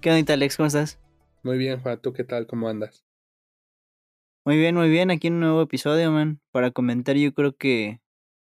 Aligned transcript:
¿Qué 0.00 0.12
onda, 0.12 0.34
Alex? 0.34 0.56
¿Cómo 0.56 0.68
estás? 0.68 1.00
Muy 1.42 1.58
bien, 1.58 1.80
Juan. 1.80 2.00
¿Tú 2.00 2.12
qué 2.12 2.22
tal? 2.22 2.46
¿Cómo 2.46 2.68
andas? 2.68 3.04
Muy 4.44 4.56
bien, 4.56 4.76
muy 4.76 4.88
bien. 4.88 5.10
Aquí 5.10 5.26
un 5.26 5.40
nuevo 5.40 5.60
episodio, 5.62 6.12
man. 6.12 6.40
Para 6.52 6.70
comentar, 6.70 7.16
yo 7.16 7.34
creo 7.34 7.56
que 7.56 8.00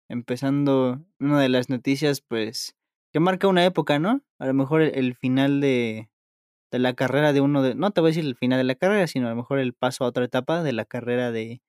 empezando 0.09 1.05
una 1.21 1.39
de 1.39 1.51
las 1.51 1.69
noticias, 1.69 2.23
pues, 2.23 2.77
que 3.13 3.21
marca 3.21 3.47
una 3.47 3.63
época, 3.67 3.99
¿no? 3.99 4.23
A 4.39 4.47
lo 4.47 4.55
mejor 4.55 4.81
el, 4.81 4.95
el 4.95 5.15
final 5.17 5.61
de, 5.61 6.09
de 6.73 6.79
la 6.79 6.95
carrera 6.95 7.35
de 7.35 7.43
uno 7.43 7.63
de... 7.63 7.75
No 7.75 7.91
te 7.91 8.01
voy 8.01 8.09
a 8.09 8.13
decir 8.13 8.25
el 8.25 8.37
final 8.37 8.59
de 8.59 8.65
la 8.65 8.75
carrera, 8.75 9.07
sino 9.07 9.27
a 9.27 9.31
lo 9.31 9.37
mejor 9.37 9.59
el 9.59 9.75
paso 9.75 10.05
a 10.05 10.09
otra 10.09 10.25
etapa 10.25 10.63
de 10.63 10.73
la 10.73 10.87
carrera 10.87 11.31
de 11.31 11.61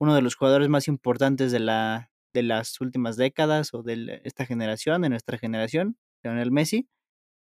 uno 0.00 0.14
de 0.14 0.22
los 0.22 0.36
jugadores 0.36 0.70
más 0.70 0.88
importantes 0.88 1.52
de, 1.52 1.60
la, 1.60 2.10
de 2.32 2.44
las 2.44 2.80
últimas 2.80 3.18
décadas 3.18 3.74
o 3.74 3.82
de 3.82 4.22
esta 4.24 4.46
generación, 4.46 5.02
de 5.02 5.10
nuestra 5.10 5.36
generación, 5.36 5.98
Lionel 6.22 6.50
Messi. 6.50 6.88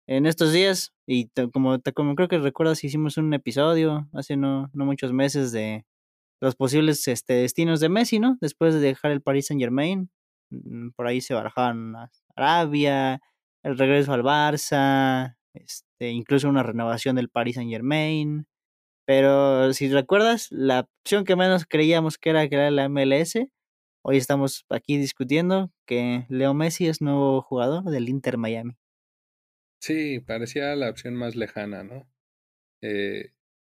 En 0.09 0.27
estos 0.27 0.53
días, 0.53 0.93
y 1.07 1.29
como, 1.53 1.79
como 1.95 2.15
creo 2.17 2.29
que 2.29 2.39
recuerdas, 2.39 2.83
hicimos 2.83 3.17
un 3.19 3.33
episodio 3.35 4.09
hace 4.13 4.37
no, 4.37 4.69
no 4.73 4.85
muchos 4.85 5.13
meses 5.13 5.53
de 5.53 5.85
los 6.41 6.57
posibles 6.57 7.07
este, 7.07 7.35
destinos 7.35 7.81
de 7.81 7.89
Messi, 7.89 8.19
¿no? 8.19 8.37
Después 8.41 8.75
de 8.75 8.81
dejar 8.81 9.13
el 9.13 9.23
Paris 9.23 9.47
Saint 9.47 9.63
Germain, 9.63 10.11
mm, 10.51 10.91
por 10.97 11.07
ahí 11.07 11.21
se 11.21 11.35
barajaban 11.35 11.95
Arabia, 12.37 13.21
el 13.63 13.79
regreso 13.79 14.13
al 14.13 14.23
Barça, 14.25 15.37
este, 15.55 16.11
incluso 16.11 16.49
una 16.49 16.65
renovación 16.65 17.17
del 17.17 17.29
Paris 17.29 17.57
Saint 17.57 17.71
Germain. 17.71 18.47
Pero 19.07 19.73
si 19.73 19.89
recuerdas, 19.89 20.49
la 20.51 20.89
opción 21.05 21.25
que 21.25 21.37
menos 21.37 21.67
creíamos 21.67 22.19
que 22.19 22.31
era 22.31 22.49
que 22.49 22.57
era 22.57 22.71
la 22.73 22.89
MLS, 22.89 23.37
hoy 24.05 24.17
estamos 24.17 24.65
aquí 24.71 24.97
discutiendo 24.99 25.71
que 25.87 26.27
Leo 26.29 26.55
Messi 26.55 26.89
es 26.89 27.01
nuevo 27.03 27.43
jugador 27.43 27.85
del 27.85 28.09
Inter 28.09 28.39
Miami. 28.39 28.77
Sí, 29.83 30.21
parecía 30.21 30.77
la 30.77 30.89
opción 30.91 31.15
más 31.17 31.35
lejana, 31.35 31.83
¿no? 31.83 32.09
Eh, 32.83 33.33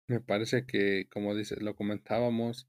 me 0.09 0.21
parece 0.21 0.67
que, 0.67 1.09
como 1.11 1.35
dices, 1.35 1.63
lo 1.63 1.77
comentábamos, 1.77 2.69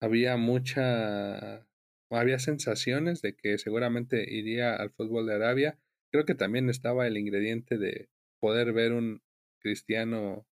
había 0.00 0.36
mucha, 0.36 1.66
había 2.10 2.38
sensaciones 2.40 3.22
de 3.22 3.36
que 3.36 3.58
seguramente 3.58 4.26
iría 4.32 4.76
al 4.76 4.90
fútbol 4.92 5.26
de 5.26 5.34
Arabia. 5.36 5.78
Creo 6.12 6.26
que 6.26 6.34
también 6.36 6.70
estaba 6.70 7.06
el 7.06 7.18
ingrediente 7.18 7.78
de 7.78 8.10
poder 8.40 8.72
ver 8.74 8.92
un 8.92 9.22
Cristiano 9.60 10.46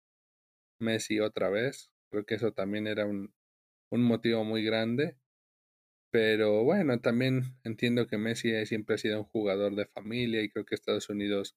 Messi 0.80 1.20
otra 1.20 1.50
vez. 1.50 1.90
Creo 2.10 2.26
que 2.26 2.36
eso 2.36 2.52
también 2.52 2.86
era 2.86 3.06
un, 3.06 3.34
un 3.90 4.02
motivo 4.02 4.44
muy 4.44 4.64
grande. 4.64 5.16
Pero 6.10 6.64
bueno, 6.64 6.98
también 7.00 7.56
entiendo 7.64 8.06
que 8.06 8.18
Messi 8.18 8.64
siempre 8.66 8.94
ha 8.94 8.98
sido 8.98 9.18
un 9.20 9.26
jugador 9.26 9.74
de 9.74 9.86
familia 9.86 10.42
y 10.42 10.48
creo 10.48 10.64
que 10.64 10.74
Estados 10.74 11.10
Unidos 11.10 11.56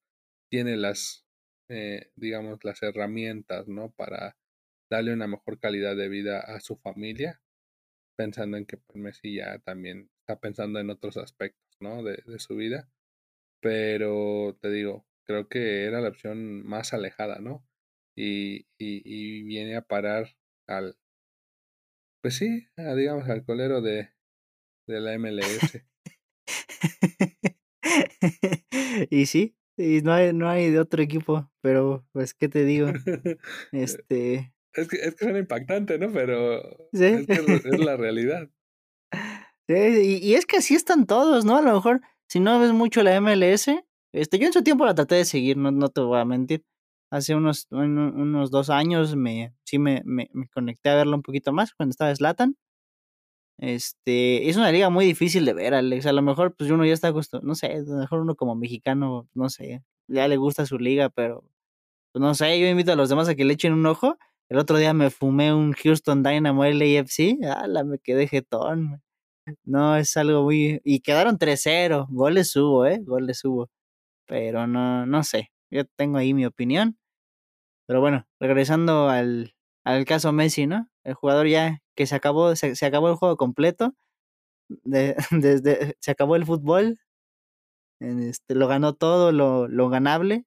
tiene 0.50 0.76
las, 0.76 1.26
eh, 1.68 2.10
digamos, 2.16 2.64
las 2.64 2.82
herramientas, 2.82 3.68
¿no? 3.68 3.90
Para 3.92 4.36
darle 4.90 5.12
una 5.12 5.26
mejor 5.26 5.58
calidad 5.60 5.96
de 5.96 6.08
vida 6.08 6.40
a 6.40 6.60
su 6.60 6.76
familia, 6.76 7.42
pensando 8.16 8.56
en 8.56 8.66
que 8.66 8.78
pues, 8.78 8.96
Messi 8.98 9.36
ya 9.36 9.58
también 9.60 10.10
está 10.20 10.40
pensando 10.40 10.80
en 10.80 10.90
otros 10.90 11.16
aspectos, 11.16 11.76
¿no? 11.80 12.02
De, 12.02 12.22
de 12.26 12.38
su 12.38 12.56
vida. 12.56 12.90
Pero 13.60 14.58
te 14.60 14.70
digo, 14.70 15.06
creo 15.26 15.48
que 15.48 15.84
era 15.84 16.00
la 16.00 16.08
opción 16.10 16.64
más 16.66 16.94
alejada, 16.94 17.40
¿no? 17.40 17.66
Y, 18.16 18.66
y, 18.78 19.02
y 19.04 19.42
viene 19.44 19.76
a 19.76 19.82
parar 19.82 20.36
al, 20.66 20.96
pues 22.22 22.36
sí, 22.36 22.68
a, 22.76 22.94
digamos, 22.94 23.28
al 23.28 23.44
colero 23.44 23.80
de, 23.80 24.10
de 24.88 25.00
la 25.00 25.14
MLS. 25.18 25.84
y 29.10 29.26
sí, 29.26 29.57
y 29.78 30.02
no 30.02 30.12
hay, 30.12 30.32
no 30.34 30.48
hay 30.48 30.70
de 30.70 30.80
otro 30.80 31.02
equipo, 31.02 31.50
pero 31.62 32.04
pues, 32.12 32.34
¿qué 32.34 32.48
te 32.48 32.64
digo? 32.64 32.88
Este, 33.72 34.54
Es 34.74 34.88
que, 34.88 34.96
es 34.98 35.14
que 35.16 35.24
suena 35.24 35.38
impactante, 35.38 35.98
¿no? 35.98 36.12
Pero 36.12 36.60
sí. 36.92 37.04
es 37.04 37.26
que 37.26 37.34
es, 37.38 37.64
es 37.64 37.80
la 37.80 37.96
realidad. 37.96 38.50
Sí, 39.68 39.74
y, 39.74 40.26
y 40.30 40.34
es 40.34 40.46
que 40.46 40.56
así 40.58 40.74
están 40.74 41.06
todos, 41.06 41.44
¿no? 41.44 41.56
A 41.56 41.62
lo 41.62 41.74
mejor, 41.74 42.00
si 42.26 42.40
no 42.40 42.58
ves 42.58 42.72
mucho 42.72 43.02
la 43.02 43.14
MLS, 43.16 43.84
este, 44.14 44.38
yo 44.38 44.46
en 44.46 44.52
su 44.54 44.62
tiempo 44.62 44.86
la 44.86 44.94
traté 44.94 45.16
de 45.16 45.24
seguir, 45.26 45.58
no, 45.58 45.70
no 45.70 45.90
te 45.90 46.00
voy 46.00 46.18
a 46.18 46.24
mentir. 46.24 46.64
Hace 47.10 47.34
unos, 47.34 47.66
un- 47.70 47.98
unos 47.98 48.50
dos 48.50 48.70
años 48.70 49.14
me, 49.16 49.54
sí 49.64 49.78
me, 49.78 50.02
me, 50.06 50.28
me 50.32 50.48
conecté 50.48 50.88
a 50.90 50.94
verlo 50.96 51.16
un 51.16 51.22
poquito 51.22 51.52
más 51.52 51.74
cuando 51.74 51.90
estaba 51.90 52.14
Slatan. 52.14 52.56
Este, 53.58 54.48
es 54.48 54.56
una 54.56 54.70
liga 54.70 54.88
muy 54.88 55.04
difícil 55.04 55.44
de 55.44 55.52
ver, 55.52 55.74
Alex. 55.74 56.06
A 56.06 56.12
lo 56.12 56.22
mejor, 56.22 56.54
pues 56.54 56.70
uno 56.70 56.84
ya 56.86 56.92
está 56.92 57.08
acostumbrado, 57.08 57.48
no 57.48 57.54
sé, 57.56 57.66
a 57.74 57.78
lo 57.80 57.96
mejor 57.98 58.20
uno 58.20 58.36
como 58.36 58.54
mexicano, 58.54 59.28
no 59.34 59.48
sé, 59.50 59.82
ya 60.06 60.28
le 60.28 60.36
gusta 60.36 60.64
su 60.66 60.78
liga, 60.78 61.08
pero 61.10 61.44
pues 62.12 62.22
no 62.22 62.34
sé, 62.34 62.58
yo 62.60 62.66
invito 62.68 62.92
a 62.92 62.96
los 62.96 63.08
demás 63.10 63.28
a 63.28 63.34
que 63.34 63.44
le 63.44 63.54
echen 63.54 63.72
un 63.74 63.86
ojo. 63.86 64.18
El 64.48 64.58
otro 64.58 64.78
día 64.78 64.94
me 64.94 65.10
fumé 65.10 65.52
un 65.54 65.72
Houston 65.72 66.22
Dynamo 66.22 66.64
LAFC, 66.64 67.38
la 67.68 67.84
me 67.84 67.98
quedé 67.98 68.28
jetón. 68.28 69.02
No, 69.64 69.96
es 69.96 70.16
algo 70.16 70.42
muy... 70.44 70.80
Y 70.84 71.00
quedaron 71.00 71.38
3-0, 71.38 72.06
goles 72.10 72.54
hubo, 72.56 72.86
¿eh? 72.86 73.00
Goles 73.02 73.44
hubo. 73.44 73.70
Pero 74.26 74.66
no, 74.66 75.06
no 75.06 75.24
sé, 75.24 75.52
yo 75.70 75.84
tengo 75.96 76.18
ahí 76.18 76.34
mi 76.34 76.46
opinión. 76.46 76.98
Pero 77.86 78.00
bueno, 78.00 78.26
regresando 78.40 79.08
al, 79.08 79.54
al 79.84 80.04
caso 80.04 80.32
Messi, 80.32 80.66
¿no? 80.66 80.90
El 81.04 81.14
jugador 81.14 81.46
ya 81.48 81.82
que 81.98 82.06
se 82.08 82.16
acabó, 82.16 82.56
se, 82.56 82.76
se 82.76 82.86
acabó 82.86 83.10
el 83.10 83.16
juego 83.16 83.36
completo, 83.38 83.94
de- 84.68 85.16
desde, 85.32 85.96
se 86.00 86.12
acabó 86.12 86.36
el 86.36 86.46
fútbol, 86.46 86.98
este, 88.00 88.54
lo 88.54 88.68
ganó 88.68 88.94
todo, 88.94 89.32
lo, 89.32 89.68
lo 89.68 89.88
ganable, 89.88 90.44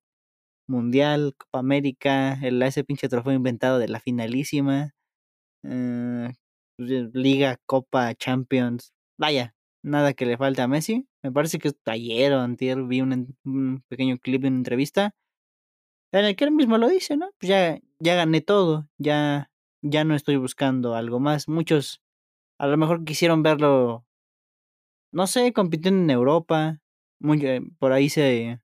Mundial, 0.67 1.35
Copa 1.37 1.59
América, 1.59 2.39
el, 2.43 2.61
ese 2.63 2.83
pinche 2.85 3.09
trofeo 3.09 3.33
inventado 3.33 3.79
de 3.79 3.89
la 3.89 3.99
finalísima, 4.01 4.93
eh, 5.63 6.33
Liga, 6.79 7.59
Copa, 7.67 8.15
Champions, 8.15 8.93
vaya, 9.19 9.55
nada 9.83 10.13
que 10.13 10.25
le 10.27 10.37
falte 10.37 10.61
a 10.63 10.67
Messi. 10.69 11.07
Me 11.23 11.31
parece 11.33 11.59
que 11.59 11.71
ayer 11.87 12.33
o 12.33 12.41
antier 12.41 12.83
vi 12.83 13.01
un, 13.01 13.37
un 13.45 13.83
pequeño 13.89 14.17
clip 14.19 14.41
de 14.43 14.49
una 14.49 14.57
entrevista 14.57 15.15
en 16.11 16.25
el 16.25 16.35
que 16.35 16.45
él 16.45 16.51
mismo 16.51 16.77
lo 16.77 16.87
dice, 16.89 17.17
¿no? 17.17 17.31
Pues 17.39 17.49
ya, 17.49 17.79
ya 17.99 18.15
gané 18.15 18.41
todo, 18.41 18.89
ya, 18.97 19.50
ya 19.81 20.03
no 20.03 20.15
estoy 20.15 20.37
buscando 20.37 20.95
algo 20.95 21.19
más. 21.19 21.47
Muchos 21.47 22.01
a 22.59 22.67
lo 22.67 22.77
mejor 22.77 23.05
quisieron 23.05 23.43
verlo, 23.43 24.05
no 25.11 25.27
sé, 25.27 25.53
compitiendo 25.53 26.01
en 26.03 26.09
Europa. 26.09 26.79
Muy, 27.19 27.45
eh, 27.45 27.61
por 27.79 27.93
ahí 27.93 28.09
se, 28.09 28.59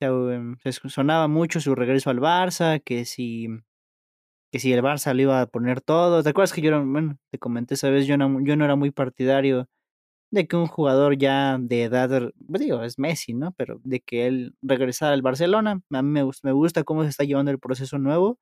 se, 0.00 0.72
se 0.72 0.88
sonaba 0.88 1.28
mucho 1.28 1.60
su 1.60 1.74
regreso 1.74 2.10
al 2.10 2.20
Barça, 2.20 2.80
que 2.82 3.04
si, 3.04 3.48
que 4.52 4.58
si 4.58 4.72
el 4.72 4.82
Barça 4.82 5.14
le 5.14 5.22
iba 5.22 5.40
a 5.40 5.46
poner 5.46 5.80
todo. 5.80 6.22
¿Te 6.22 6.30
acuerdas 6.30 6.52
que 6.52 6.60
yo 6.62 6.68
era, 6.68 6.78
bueno, 6.80 7.18
te 7.30 7.38
comenté 7.38 7.74
esa 7.74 7.90
vez, 7.90 8.06
yo 8.06 8.16
no, 8.16 8.40
yo 8.44 8.56
no 8.56 8.64
era 8.64 8.76
muy 8.76 8.90
partidario 8.90 9.68
de 10.32 10.46
que 10.48 10.56
un 10.56 10.66
jugador 10.68 11.18
ya 11.18 11.58
de 11.60 11.84
edad, 11.84 12.32
pues 12.48 12.62
digo, 12.62 12.82
es 12.84 12.98
Messi, 12.98 13.34
¿no? 13.34 13.52
Pero 13.54 13.80
de 13.84 14.00
que 14.00 14.26
él 14.26 14.54
regresara 14.62 15.14
al 15.14 15.22
Barcelona, 15.22 15.82
a 15.92 16.02
mí 16.02 16.10
me, 16.10 16.24
me 16.44 16.52
gusta 16.52 16.84
cómo 16.84 17.04
se 17.04 17.10
está 17.10 17.24
llevando 17.24 17.50
el 17.52 17.60
proceso 17.60 17.98
nuevo, 17.98 18.38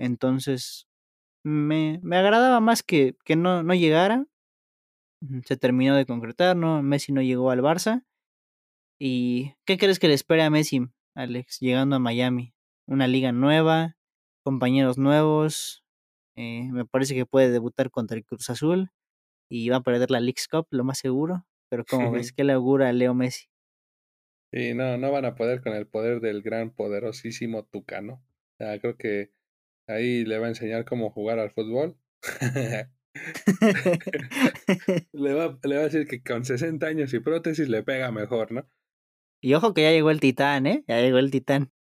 entonces 0.00 0.88
me, 1.44 2.00
me 2.02 2.16
agradaba 2.16 2.60
más 2.60 2.82
que, 2.82 3.16
que 3.24 3.36
no, 3.36 3.62
no 3.62 3.74
llegara, 3.74 4.26
se 5.44 5.56
terminó 5.56 5.96
de 5.96 6.06
concretar, 6.06 6.56
¿no? 6.56 6.82
Messi 6.82 7.12
no 7.12 7.22
llegó 7.22 7.50
al 7.50 7.60
Barça, 7.60 8.04
¿y 8.98 9.54
qué 9.66 9.78
crees 9.78 9.98
que 9.98 10.08
le 10.08 10.14
espera 10.14 10.46
a 10.46 10.50
Messi, 10.50 10.88
Alex, 11.14 11.60
llegando 11.60 11.96
a 11.96 11.98
Miami? 11.98 12.54
Una 12.86 13.06
liga 13.06 13.32
nueva, 13.32 13.96
compañeros 14.44 14.98
nuevos, 14.98 15.84
eh, 16.36 16.68
me 16.72 16.86
parece 16.86 17.14
que 17.14 17.26
puede 17.26 17.50
debutar 17.50 17.90
contra 17.90 18.16
el 18.16 18.24
Cruz 18.24 18.48
Azul 18.50 18.90
y 19.50 19.68
va 19.68 19.76
a 19.76 19.82
perder 19.82 20.10
la 20.10 20.20
Leagues 20.20 20.48
Cup, 20.48 20.66
lo 20.70 20.84
más 20.84 20.98
seguro. 20.98 21.46
Pero 21.68 21.84
¿cómo 21.84 22.10
ves? 22.12 22.32
¿Qué 22.32 22.44
le 22.44 22.54
augura 22.54 22.88
a 22.88 22.92
Leo 22.92 23.14
Messi? 23.14 23.46
Y 24.52 24.74
no, 24.74 24.96
no 24.98 25.12
van 25.12 25.24
a 25.24 25.34
poder 25.34 25.62
con 25.62 25.74
el 25.74 25.86
poder 25.86 26.20
del 26.20 26.42
gran, 26.42 26.70
poderosísimo 26.70 27.64
Tucano. 27.64 28.14
O 28.54 28.56
sea, 28.58 28.80
creo 28.80 28.96
que 28.96 29.32
ahí 29.90 30.24
le 30.24 30.38
va 30.38 30.46
a 30.46 30.50
enseñar 30.50 30.84
cómo 30.84 31.10
jugar 31.10 31.38
al 31.38 31.50
fútbol. 31.50 31.96
le, 35.12 35.34
va, 35.34 35.58
le 35.64 35.74
va 35.74 35.80
a 35.80 35.84
decir 35.84 36.06
que 36.06 36.22
con 36.22 36.44
60 36.44 36.86
años 36.86 37.12
y 37.12 37.20
prótesis 37.20 37.68
le 37.68 37.82
pega 37.82 38.12
mejor, 38.12 38.52
¿no? 38.52 38.68
y 39.40 39.54
ojo 39.54 39.74
que 39.74 39.82
ya 39.82 39.90
llegó 39.90 40.10
el 40.10 40.20
titán, 40.20 40.66
¿eh? 40.66 40.84
Ya 40.86 41.00
llegó 41.00 41.18
el 41.18 41.30
titán. 41.30 41.72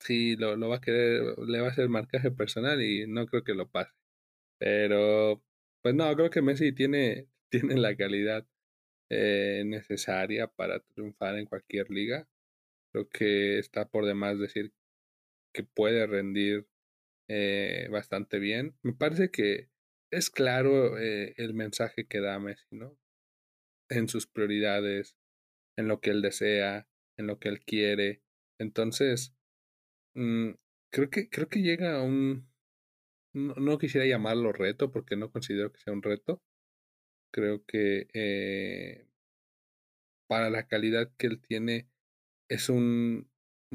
Sí, 0.00 0.36
lo, 0.36 0.56
lo 0.56 0.68
va 0.68 0.76
a 0.76 0.80
querer, 0.80 1.22
le 1.46 1.60
va 1.60 1.68
a 1.68 1.70
hacer 1.70 1.88
marcaje 1.88 2.30
personal 2.30 2.82
y 2.82 3.06
no 3.06 3.26
creo 3.26 3.44
que 3.44 3.54
lo 3.54 3.70
pase. 3.70 3.92
Pero, 4.58 5.42
pues 5.82 5.94
no, 5.94 6.12
creo 6.14 6.30
que 6.30 6.42
Messi 6.42 6.72
tiene, 6.72 7.28
tiene 7.50 7.76
la 7.76 7.96
calidad 7.96 8.46
eh, 9.10 9.62
necesaria 9.66 10.48
para 10.48 10.80
triunfar 10.80 11.38
en 11.38 11.46
cualquier 11.46 11.90
liga. 11.90 12.28
Creo 12.92 13.08
que 13.08 13.58
está 13.58 13.88
por 13.88 14.06
demás 14.06 14.38
decir 14.38 14.72
que 15.52 15.64
puede 15.64 16.06
rendir 16.06 16.66
eh, 17.28 17.88
bastante 17.90 18.38
bien. 18.38 18.76
Me 18.82 18.92
parece 18.92 19.30
que 19.30 19.70
es 20.10 20.30
claro 20.30 20.98
eh, 20.98 21.34
el 21.36 21.54
mensaje 21.54 22.06
que 22.06 22.20
da 22.20 22.38
Messi, 22.38 22.66
¿no? 22.70 22.98
En 23.88 24.08
sus 24.08 24.26
prioridades, 24.26 25.16
en 25.76 25.88
lo 25.88 26.00
que 26.00 26.10
él 26.10 26.22
desea, 26.22 26.88
en 27.16 27.26
lo 27.26 27.38
que 27.38 27.48
él 27.48 27.60
quiere. 27.60 28.22
Entonces, 28.58 29.34
mm, 30.14 30.52
creo 30.90 31.10
que, 31.10 31.28
creo 31.30 31.48
que 31.48 31.62
llega 31.62 31.96
a 31.98 32.02
un, 32.02 32.48
no, 33.34 33.78
quisiera 33.78 34.06
llamarlo 34.06 34.52
reto 34.52 34.92
porque 34.92 35.16
no 35.16 35.30
considero 35.32 35.72
que 35.72 35.80
sea 35.80 35.92
un 35.92 36.02
reto. 36.02 36.42
Creo 37.32 37.64
que 37.66 38.08
eh, 38.14 39.08
para 40.28 40.50
la 40.50 40.66
calidad 40.68 41.12
que 41.16 41.26
él 41.26 41.40
tiene 41.40 41.88
es 42.48 42.68
un 42.68 43.28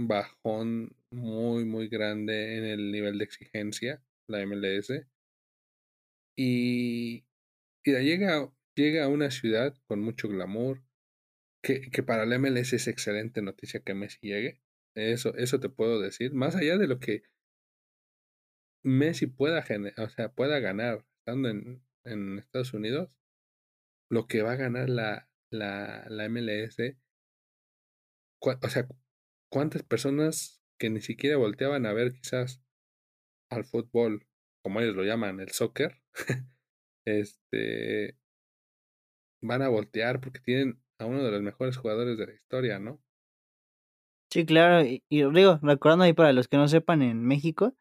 bajón 0.08 0.96
muy, 1.12 1.66
muy 1.66 1.88
grande 1.88 2.58
en 2.58 2.66
el 2.66 2.92
nivel 2.92 3.18
de 3.18 3.26
exigencia, 3.26 4.04
la 4.28 4.46
MLS. 4.46 5.06
Y, 6.38 7.26
y 7.84 7.92
llega, 7.92 8.52
llega 8.76 9.04
a 9.06 9.08
una 9.08 9.32
ciudad 9.32 9.76
con 9.88 10.02
mucho 10.02 10.30
glamour, 10.30 10.84
que, 11.64 11.90
que 11.92 12.04
para 12.04 12.26
la 12.26 12.40
MLS 12.40 12.74
es 12.74 12.88
excelente 12.88 13.42
noticia 13.42 13.82
que 13.82 13.94
Messi 13.94 14.20
llegue. 14.22 14.62
Eso, 14.96 15.36
eso 15.36 15.60
te 15.60 15.70
puedo 15.70 16.00
decir. 16.00 16.34
Más 16.34 16.56
allá 16.56 16.78
de 16.78 16.88
lo 16.88 17.00
que 17.00 17.24
Messi 18.84 19.28
pueda, 19.28 19.64
o 19.98 20.10
sea, 20.10 20.32
pueda 20.34 20.60
ganar 20.60 21.06
estando 21.20 21.50
en, 21.50 21.84
en, 22.06 22.40
Estados 22.40 22.74
Unidos, 22.74 23.10
lo 24.10 24.28
que 24.28 24.42
va 24.42 24.54
a 24.54 24.56
ganar 24.56 24.90
la, 24.90 25.30
la, 25.52 26.06
la 26.10 26.30
MLS, 26.30 26.78
o 28.42 28.70
sea, 28.70 28.88
cuántas 29.50 29.84
personas 29.84 30.62
que 30.80 30.90
ni 30.90 31.02
siquiera 31.02 31.38
volteaban 31.38 31.86
a 31.86 31.94
ver 31.94 32.14
quizás 32.14 32.62
al 33.52 33.66
fútbol, 33.66 34.28
como 34.64 34.80
ellos 34.80 34.96
lo 34.96 35.04
llaman, 35.04 35.40
el 35.40 35.50
soccer, 35.50 36.02
este, 37.06 38.18
van 39.42 39.62
a 39.62 39.70
voltear 39.70 40.22
porque 40.22 40.40
tienen 40.40 40.82
a 41.00 41.06
uno 41.06 41.24
de 41.24 41.32
los 41.32 41.42
mejores 41.42 41.78
jugadores 41.78 42.18
de 42.18 42.28
la 42.28 42.34
historia, 42.34 42.80
¿no? 42.80 43.02
Sí, 44.32 44.46
claro, 44.46 44.86
y, 44.86 45.04
y 45.10 45.24
digo, 45.32 45.60
recordando 45.64 46.06
ahí 46.06 46.14
para 46.14 46.34
los 46.34 46.48
que 46.48 46.58
no 46.58 46.68
sepan, 46.68 47.02
en 47.02 47.24
México, 47.26 47.76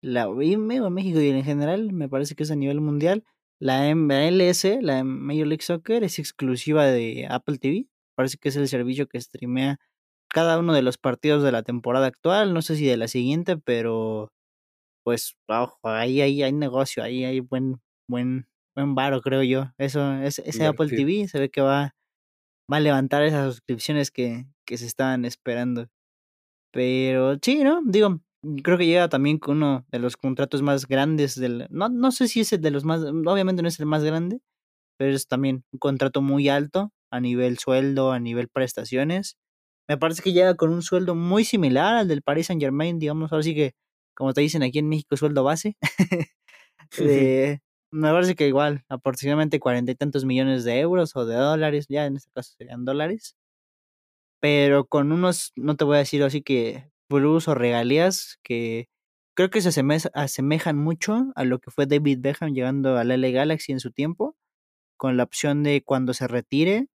la 0.00 0.22
en 0.24 0.66
México 0.66 1.20
y 1.20 1.28
en 1.28 1.44
general, 1.44 1.92
me 1.92 2.08
parece 2.08 2.34
que 2.34 2.42
es 2.42 2.50
a 2.50 2.56
nivel 2.56 2.80
mundial, 2.80 3.24
la 3.60 3.94
MLS, 3.94 4.64
la 4.80 5.04
Major 5.04 5.46
League 5.46 5.62
Soccer, 5.62 6.02
es 6.02 6.18
exclusiva 6.18 6.86
de 6.86 7.28
Apple 7.30 7.58
TV. 7.58 7.86
Parece 8.16 8.36
que 8.36 8.48
es 8.48 8.56
el 8.56 8.66
servicio 8.66 9.06
que 9.06 9.20
streamea 9.20 9.78
cada 10.32 10.58
uno 10.58 10.72
de 10.72 10.82
los 10.82 10.98
partidos 10.98 11.42
de 11.42 11.52
la 11.52 11.62
temporada 11.62 12.06
actual, 12.06 12.54
no 12.54 12.62
sé 12.62 12.76
si 12.76 12.86
de 12.86 12.96
la 12.96 13.08
siguiente, 13.08 13.56
pero 13.58 14.32
pues 15.04 15.36
ojo, 15.48 15.78
ahí, 15.82 16.20
ahí 16.20 16.42
hay 16.42 16.52
negocio, 16.52 17.02
ahí 17.02 17.24
hay 17.24 17.40
buen, 17.40 17.80
buen, 18.08 18.46
buen 18.74 18.94
varo, 18.94 19.20
creo 19.20 19.42
yo. 19.42 19.72
Eso, 19.78 20.14
ese, 20.22 20.42
ese 20.48 20.66
Apple 20.66 20.88
TV 20.88 21.28
se 21.28 21.40
ve 21.40 21.50
que 21.50 21.60
va, 21.60 21.94
va 22.72 22.76
a 22.78 22.80
levantar 22.80 23.22
esas 23.24 23.54
suscripciones 23.56 24.10
que, 24.10 24.46
que 24.66 24.78
se 24.78 24.86
estaban 24.86 25.24
esperando. 25.24 25.88
Pero 26.72 27.36
sí, 27.42 27.62
¿no? 27.64 27.82
Digo, 27.84 28.20
creo 28.62 28.78
que 28.78 28.86
llega 28.86 29.08
también 29.08 29.38
con 29.38 29.58
uno 29.58 29.86
de 29.90 29.98
los 29.98 30.16
contratos 30.16 30.62
más 30.62 30.86
grandes 30.86 31.34
del... 31.38 31.66
No, 31.70 31.88
no 31.88 32.12
sé 32.12 32.28
si 32.28 32.40
es 32.40 32.52
el 32.52 32.60
de 32.62 32.70
los 32.70 32.84
más... 32.84 33.02
Obviamente 33.02 33.62
no 33.62 33.68
es 33.68 33.78
el 33.80 33.86
más 33.86 34.04
grande, 34.04 34.40
pero 34.98 35.14
es 35.14 35.28
también 35.28 35.64
un 35.72 35.78
contrato 35.78 36.22
muy 36.22 36.48
alto 36.48 36.92
a 37.10 37.20
nivel 37.20 37.58
sueldo, 37.58 38.12
a 38.12 38.20
nivel 38.20 38.48
prestaciones. 38.48 39.36
Me 39.88 39.98
parece 39.98 40.22
que 40.22 40.32
llega 40.32 40.54
con 40.54 40.70
un 40.70 40.82
sueldo 40.82 41.14
muy 41.14 41.44
similar 41.44 41.94
al 41.96 42.08
del 42.08 42.22
Paris 42.22 42.46
Saint 42.46 42.62
Germain, 42.62 42.98
digamos, 42.98 43.32
ahora 43.32 43.42
sí 43.42 43.54
que, 43.54 43.74
como 44.14 44.32
te 44.32 44.40
dicen 44.40 44.62
aquí 44.62 44.78
en 44.78 44.88
México, 44.88 45.16
sueldo 45.16 45.44
base. 45.44 45.76
me 47.92 48.10
parece 48.10 48.34
que 48.34 48.48
igual, 48.48 48.84
aproximadamente 48.88 49.60
cuarenta 49.60 49.92
y 49.92 49.94
tantos 49.94 50.24
millones 50.24 50.64
de 50.64 50.80
euros 50.80 51.14
o 51.16 51.26
de 51.26 51.36
dólares, 51.36 51.86
ya 51.88 52.06
en 52.06 52.16
este 52.16 52.30
caso 52.32 52.54
serían 52.56 52.84
dólares. 52.84 53.36
Pero 54.40 54.86
con 54.86 55.12
unos, 55.12 55.52
no 55.56 55.76
te 55.76 55.84
voy 55.84 55.96
a 55.96 55.98
decir 56.00 56.22
así 56.22 56.42
que 56.42 56.90
plus 57.08 57.46
o 57.48 57.54
regalías 57.54 58.38
que 58.42 58.88
creo 59.34 59.50
que 59.50 59.60
se 59.60 59.70
asemejan 60.14 60.78
mucho 60.78 61.32
a 61.36 61.44
lo 61.44 61.58
que 61.60 61.70
fue 61.70 61.86
David 61.86 62.18
Beckham 62.20 62.52
llegando 62.52 62.96
a 62.98 63.04
la 63.04 63.14
LA 63.14 63.30
Galaxy 63.30 63.72
en 63.72 63.80
su 63.80 63.92
tiempo, 63.92 64.36
con 64.96 65.16
la 65.16 65.24
opción 65.24 65.62
de 65.62 65.82
cuando 65.84 66.14
se 66.14 66.28
retire, 66.28 66.88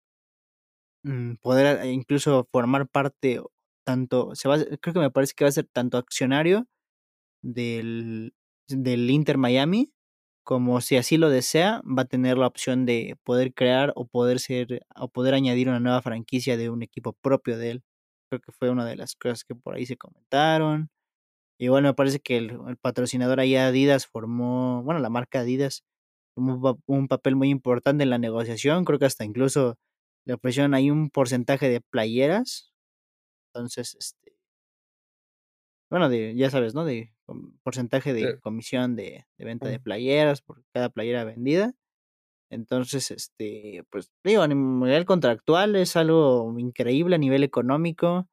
mm, 1.04 1.34
poder 1.42 1.80
eh, 1.84 1.92
incluso 1.92 2.48
formar 2.52 2.88
parte, 2.88 3.40
tanto, 3.84 4.34
se 4.34 4.48
va, 4.48 4.58
creo 4.80 4.94
que 4.94 5.00
me 5.00 5.10
parece 5.10 5.34
que 5.34 5.44
va 5.44 5.48
a 5.50 5.52
ser 5.52 5.66
tanto 5.72 5.98
accionario 5.98 6.66
del, 7.42 8.34
del 8.68 9.10
Inter 9.10 9.38
Miami, 9.38 9.92
como 10.44 10.80
si 10.80 10.96
así 10.96 11.18
lo 11.18 11.30
desea, 11.30 11.82
va 11.86 12.02
a 12.02 12.06
tener 12.06 12.38
la 12.38 12.46
opción 12.48 12.86
de 12.86 13.16
poder 13.24 13.54
crear 13.54 13.92
o 13.96 14.06
poder 14.06 14.40
ser, 14.40 14.86
o 14.96 15.08
poder 15.08 15.34
añadir 15.34 15.68
una 15.68 15.80
nueva 15.80 16.02
franquicia 16.02 16.56
de 16.56 16.70
un 16.70 16.82
equipo 16.82 17.12
propio 17.14 17.58
de 17.58 17.72
él. 17.72 17.84
Creo 18.30 18.40
que 18.40 18.52
fue 18.52 18.70
una 18.70 18.86
de 18.86 18.96
las 18.96 19.16
cosas 19.16 19.44
que 19.44 19.54
por 19.54 19.76
ahí 19.76 19.86
se 19.86 19.96
comentaron. 19.98 20.90
Bueno, 21.60 21.88
me 21.88 21.94
parece 21.94 22.20
que 22.20 22.36
el, 22.38 22.58
patrocinador 22.80 23.40
ahí 23.40 23.56
Adidas 23.56 24.06
formó, 24.06 24.82
bueno, 24.84 25.00
la 25.00 25.10
marca 25.10 25.40
Adidas 25.40 25.82
formó 26.34 26.78
un 26.86 27.08
papel 27.08 27.36
muy 27.36 27.50
importante 27.50 28.04
en 28.04 28.10
la 28.10 28.18
negociación. 28.18 28.84
Creo 28.84 28.98
que 28.98 29.06
hasta 29.06 29.24
incluso 29.24 29.76
le 30.28 30.34
ofrecieron 30.34 30.74
ahí 30.74 30.90
un 30.90 31.08
porcentaje 31.08 31.70
de 31.70 31.80
playeras. 31.80 32.70
Entonces, 33.48 33.96
este, 33.98 34.36
bueno, 35.90 36.10
de, 36.10 36.34
ya 36.36 36.50
sabes, 36.50 36.74
¿no? 36.74 36.84
De 36.84 37.14
porcentaje 37.62 38.12
de 38.12 38.38
comisión 38.40 38.94
de, 38.94 39.26
de 39.38 39.44
venta 39.44 39.68
de 39.68 39.80
playeras 39.80 40.42
por 40.42 40.62
cada 40.74 40.90
playera 40.90 41.24
vendida. 41.24 41.72
Entonces, 42.50 43.10
este, 43.10 43.84
pues 43.90 44.12
digo, 44.22 44.42
a 44.42 44.48
nivel 44.48 45.06
contractual 45.06 45.76
es 45.76 45.96
algo 45.96 46.54
increíble 46.58 47.14
a 47.14 47.18
nivel 47.18 47.42
económico. 47.42 48.28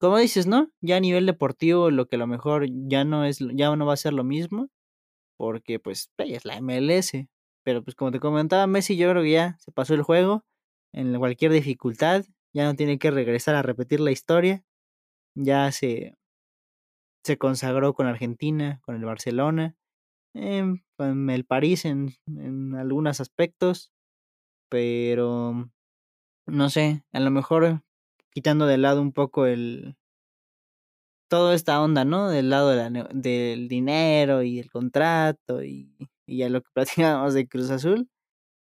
Como 0.00 0.18
dices, 0.18 0.46
¿no? 0.46 0.70
Ya 0.80 0.98
a 0.98 1.00
nivel 1.00 1.26
deportivo, 1.26 1.90
lo 1.90 2.06
que 2.06 2.14
a 2.14 2.20
lo 2.20 2.28
mejor 2.28 2.66
ya 2.88 3.04
no 3.04 3.24
es, 3.24 3.40
ya 3.54 3.74
no 3.74 3.86
va 3.86 3.94
a 3.94 3.96
ser 3.96 4.12
lo 4.12 4.22
mismo, 4.22 4.68
porque 5.36 5.80
pues 5.80 6.12
es 6.16 6.44
la 6.44 6.60
MLS. 6.60 7.26
Pero 7.64 7.82
pues 7.82 7.96
como 7.96 8.12
te 8.12 8.20
comentaba, 8.20 8.68
Messi 8.68 8.96
yo 8.96 9.10
creo 9.10 9.24
que 9.24 9.32
ya 9.32 9.56
se 9.58 9.72
pasó 9.72 9.94
el 9.94 10.02
juego 10.02 10.44
en 10.94 11.18
cualquier 11.18 11.52
dificultad, 11.52 12.24
ya 12.54 12.64
no 12.64 12.76
tiene 12.76 12.98
que 12.98 13.10
regresar 13.10 13.56
a 13.56 13.62
repetir 13.62 14.00
la 14.00 14.12
historia, 14.12 14.62
ya 15.36 15.72
se, 15.72 16.16
se 17.24 17.38
consagró 17.38 17.94
con 17.94 18.06
Argentina, 18.06 18.80
con 18.84 18.96
el 18.96 19.04
Barcelona, 19.04 19.76
eh, 20.34 20.64
con 20.96 21.30
el 21.30 21.44
París 21.44 21.84
en, 21.84 22.14
en 22.26 22.74
algunos 22.76 23.20
aspectos, 23.20 23.92
pero 24.70 25.70
no 26.46 26.70
sé, 26.70 27.04
a 27.12 27.20
lo 27.20 27.30
mejor 27.30 27.82
quitando 28.32 28.66
de 28.66 28.78
lado 28.78 29.02
un 29.02 29.12
poco 29.12 29.46
el 29.46 29.96
toda 31.28 31.54
esta 31.54 31.82
onda, 31.82 32.04
¿no? 32.04 32.28
Del 32.28 32.50
lado 32.50 32.70
del 32.70 33.68
dinero 33.68 34.42
y 34.42 34.58
el 34.60 34.70
contrato 34.70 35.62
y, 35.64 35.96
y 36.26 36.42
a 36.42 36.48
lo 36.48 36.62
que 36.62 36.70
platicábamos 36.74 37.34
de 37.34 37.48
Cruz 37.48 37.70
Azul, 37.70 38.08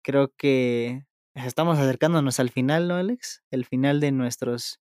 creo 0.03 0.31
que 0.37 1.05
estamos 1.35 1.77
acercándonos 1.79 2.39
al 2.39 2.49
final, 2.49 2.87
¿no, 2.87 2.95
Alex? 2.95 3.43
El 3.51 3.65
final 3.65 3.99
de 3.99 4.11
nuestros, 4.11 4.79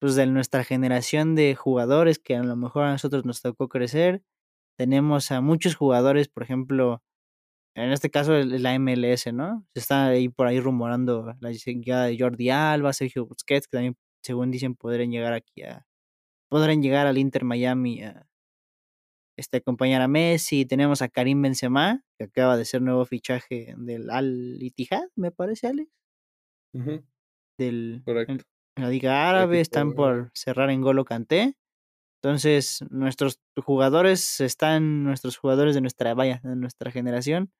pues 0.00 0.14
de 0.14 0.26
nuestra 0.26 0.64
generación 0.64 1.34
de 1.34 1.54
jugadores 1.54 2.18
que 2.18 2.36
a 2.36 2.42
lo 2.42 2.56
mejor 2.56 2.84
a 2.84 2.92
nosotros 2.92 3.24
nos 3.24 3.42
tocó 3.42 3.68
crecer 3.68 4.22
tenemos 4.76 5.30
a 5.30 5.40
muchos 5.40 5.76
jugadores, 5.76 6.28
por 6.28 6.42
ejemplo, 6.42 7.02
en 7.76 7.92
este 7.92 8.10
caso 8.10 8.34
la 8.34 8.78
MLS, 8.78 9.32
¿no? 9.32 9.66
Se 9.74 9.80
está 9.80 10.08
ahí 10.08 10.28
por 10.28 10.46
ahí 10.46 10.60
rumorando 10.60 11.34
la 11.40 11.52
llegada 11.52 12.06
de 12.06 12.18
Jordi 12.18 12.50
Alba, 12.50 12.92
Sergio 12.92 13.26
Busquets, 13.26 13.68
que 13.68 13.76
también, 13.76 13.96
según 14.22 14.50
dicen, 14.50 14.74
podrían 14.76 15.10
llegar 15.10 15.32
aquí 15.34 15.62
a. 15.62 15.86
Podrán 16.50 16.82
llegar 16.82 17.06
al 17.06 17.18
Inter 17.18 17.44
Miami 17.44 18.02
a 18.04 18.26
este, 19.36 19.58
acompañar 19.58 20.02
a 20.02 20.08
Messi. 20.08 20.64
Tenemos 20.64 21.02
a 21.02 21.08
Karim 21.08 21.42
Benzema, 21.42 22.02
que 22.18 22.24
acaba 22.24 22.56
de 22.56 22.64
ser 22.64 22.82
nuevo 22.82 23.04
fichaje 23.04 23.74
del 23.76 24.10
Al 24.10 24.58
Ittihad, 24.60 25.04
me 25.16 25.30
parece, 25.30 25.68
Alex. 25.68 25.90
Del, 27.58 28.02
En, 28.06 28.42
la 28.76 28.88
Liga 28.88 29.28
Árabe, 29.28 29.60
están 29.60 29.94
por 29.94 30.30
cerrar 30.34 30.70
en 30.70 30.80
Golo 30.80 31.04
Canté. 31.04 31.56
Entonces, 32.22 32.82
nuestros 32.90 33.38
jugadores 33.56 34.40
están, 34.40 35.04
nuestros 35.04 35.36
jugadores 35.36 35.74
de 35.74 35.82
nuestra, 35.82 36.14
vaya, 36.14 36.40
de 36.42 36.56
nuestra 36.56 36.90
generación, 36.90 37.52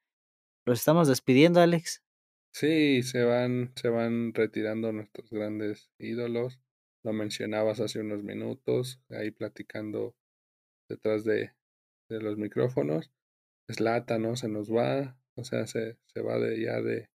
los 0.67 0.79
estamos 0.79 1.07
despidiendo, 1.07 1.61
Alex. 1.61 2.03
Sí, 2.55 3.03
se 3.03 3.25
van, 3.25 3.73
se 3.77 3.89
van 3.89 4.33
retirando 4.33 4.91
nuestros 4.93 5.31
grandes 5.31 5.91
ídolos. 5.99 6.59
Lo 7.05 7.13
mencionabas 7.13 7.81
hace 7.81 8.01
unos 8.01 8.23
minutos, 8.23 9.01
ahí 9.11 9.31
platicando 9.31 10.15
detrás 10.89 11.25
de, 11.25 11.53
de 12.09 12.21
los 12.21 12.37
micrófonos. 12.37 13.11
Slata, 13.69 14.19
¿no? 14.19 14.37
Se 14.37 14.49
nos 14.49 14.71
va, 14.71 15.19
o 15.37 15.45
sea, 15.45 15.67
se, 15.67 15.99
se 16.07 16.21
va 16.21 16.39
de 16.39 16.61
ya 16.61 16.81
de, 16.83 17.09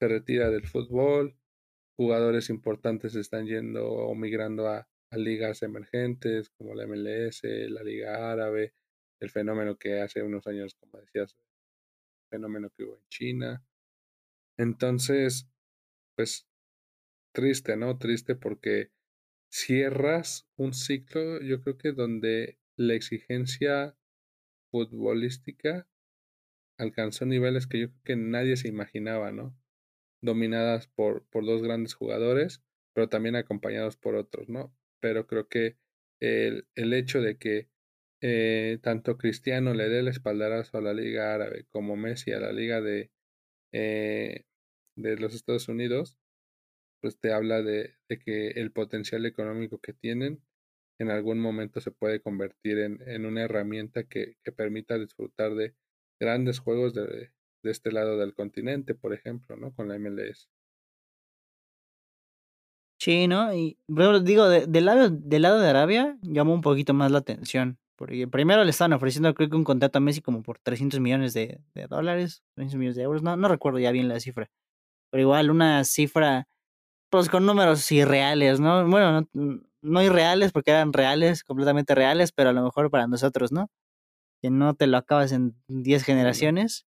se 0.00 0.08
retira 0.08 0.50
del 0.50 0.66
fútbol. 0.66 1.36
Jugadores 1.96 2.50
importantes 2.50 3.14
están 3.14 3.46
yendo 3.46 3.86
o 3.86 4.14
migrando 4.14 4.68
a, 4.68 4.88
ligas 5.16 5.62
emergentes 5.62 6.50
como 6.50 6.74
la 6.74 6.88
MLS, 6.88 7.42
la 7.44 7.84
Liga 7.84 8.32
Árabe, 8.32 8.74
el 9.20 9.30
fenómeno 9.30 9.76
que 9.76 10.00
hace 10.00 10.24
unos 10.24 10.44
años, 10.48 10.74
como 10.74 10.98
decías, 10.98 11.36
el 11.36 12.38
fenómeno 12.38 12.68
que 12.70 12.82
hubo 12.82 12.96
en 12.96 13.08
China. 13.10 13.64
Entonces, 14.58 15.48
pues 16.16 16.48
triste, 17.32 17.76
¿no? 17.76 17.96
Triste 17.96 18.34
porque 18.34 18.90
cierras 19.52 20.48
un 20.56 20.74
ciclo, 20.74 21.40
yo 21.40 21.60
creo 21.60 21.78
que 21.78 21.92
donde 21.92 22.58
la 22.76 22.94
exigencia 22.94 23.96
futbolística 24.74 25.86
alcanzó 26.78 27.26
niveles 27.26 27.68
que 27.68 27.78
yo 27.78 27.90
creo 27.90 28.02
que 28.02 28.16
nadie 28.16 28.56
se 28.56 28.66
imaginaba, 28.66 29.30
¿no? 29.30 29.56
Dominadas 30.20 30.88
por, 30.88 31.24
por 31.26 31.46
dos 31.46 31.62
grandes 31.62 31.94
jugadores, 31.94 32.60
pero 32.92 33.08
también 33.08 33.36
acompañados 33.36 33.96
por 33.96 34.16
otros, 34.16 34.48
¿no? 34.48 34.74
Pero 34.98 35.28
creo 35.28 35.46
que 35.48 35.76
el, 36.20 36.66
el 36.74 36.92
hecho 36.92 37.20
de 37.20 37.38
que 37.38 37.68
eh, 38.20 38.78
tanto 38.82 39.16
Cristiano 39.16 39.74
le 39.74 39.88
dé 39.88 40.00
el 40.00 40.08
espaldarazo 40.08 40.78
a 40.78 40.80
la 40.80 40.92
Liga 40.92 41.34
Árabe 41.34 41.66
como 41.70 41.94
Messi 41.94 42.32
a 42.32 42.40
la 42.40 42.52
Liga 42.52 42.80
de, 42.80 43.12
eh, 43.72 44.44
de 44.96 45.16
los 45.16 45.36
Estados 45.36 45.68
Unidos, 45.68 46.18
pues 47.00 47.20
te 47.20 47.32
habla 47.32 47.62
de, 47.62 47.94
de, 48.08 48.18
que 48.18 48.48
el 48.48 48.72
potencial 48.72 49.24
económico 49.24 49.78
que 49.78 49.92
tienen 49.92 50.42
en 50.98 51.10
algún 51.10 51.40
momento 51.40 51.80
se 51.80 51.90
puede 51.90 52.20
convertir 52.20 52.78
en, 52.78 53.00
en 53.06 53.26
una 53.26 53.42
herramienta 53.42 54.04
que, 54.04 54.36
que, 54.42 54.52
permita 54.52 54.98
disfrutar 54.98 55.54
de 55.54 55.74
grandes 56.20 56.58
juegos 56.60 56.94
de, 56.94 57.06
de, 57.62 57.70
este 57.70 57.90
lado 57.92 58.16
del 58.18 58.34
continente, 58.34 58.94
por 58.94 59.12
ejemplo, 59.12 59.56
¿no? 59.56 59.72
Con 59.74 59.88
la 59.88 59.98
MLS. 59.98 60.48
Sí, 63.00 63.26
¿no? 63.26 63.52
Y 63.54 63.78
pero 63.94 64.20
digo, 64.20 64.48
de, 64.48 64.66
del, 64.66 64.84
lado, 64.86 65.10
del 65.10 65.42
lado 65.42 65.60
de 65.60 65.68
Arabia 65.68 66.16
llamó 66.22 66.54
un 66.54 66.60
poquito 66.60 66.94
más 66.94 67.10
la 67.10 67.18
atención. 67.18 67.78
Porque 67.96 68.26
primero 68.26 68.64
le 68.64 68.70
estaban 68.70 68.92
ofreciendo, 68.92 69.32
creo 69.34 69.48
que 69.48 69.56
un 69.56 69.64
contrato 69.64 69.98
a 69.98 70.00
Messi 70.00 70.20
como 70.20 70.42
por 70.42 70.58
300 70.58 70.98
millones 71.00 71.32
de, 71.32 71.60
de 71.74 71.86
dólares, 71.86 72.42
300 72.54 72.78
millones 72.78 72.96
de 72.96 73.02
euros, 73.02 73.22
no, 73.22 73.36
no 73.36 73.48
recuerdo 73.48 73.78
ya 73.78 73.92
bien 73.92 74.08
la 74.08 74.18
cifra. 74.20 74.50
Pero 75.10 75.22
igual 75.22 75.50
una 75.50 75.84
cifra, 75.84 76.48
pues 77.10 77.28
con 77.28 77.46
números 77.46 77.90
irreales, 77.92 78.58
¿no? 78.60 78.88
Bueno, 78.88 79.28
no, 79.32 79.60
no 79.84 80.02
irreales 80.02 80.52
porque 80.52 80.70
eran 80.72 80.92
reales, 80.92 81.44
completamente 81.44 81.94
reales, 81.94 82.32
pero 82.32 82.50
a 82.50 82.52
lo 82.52 82.64
mejor 82.64 82.90
para 82.90 83.06
nosotros, 83.06 83.52
¿no? 83.52 83.70
Que 84.42 84.50
no 84.50 84.74
te 84.74 84.86
lo 84.86 84.96
acabas 84.96 85.32
en 85.32 85.56
10 85.68 86.04
generaciones, 86.04 86.86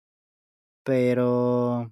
pero 0.84 1.92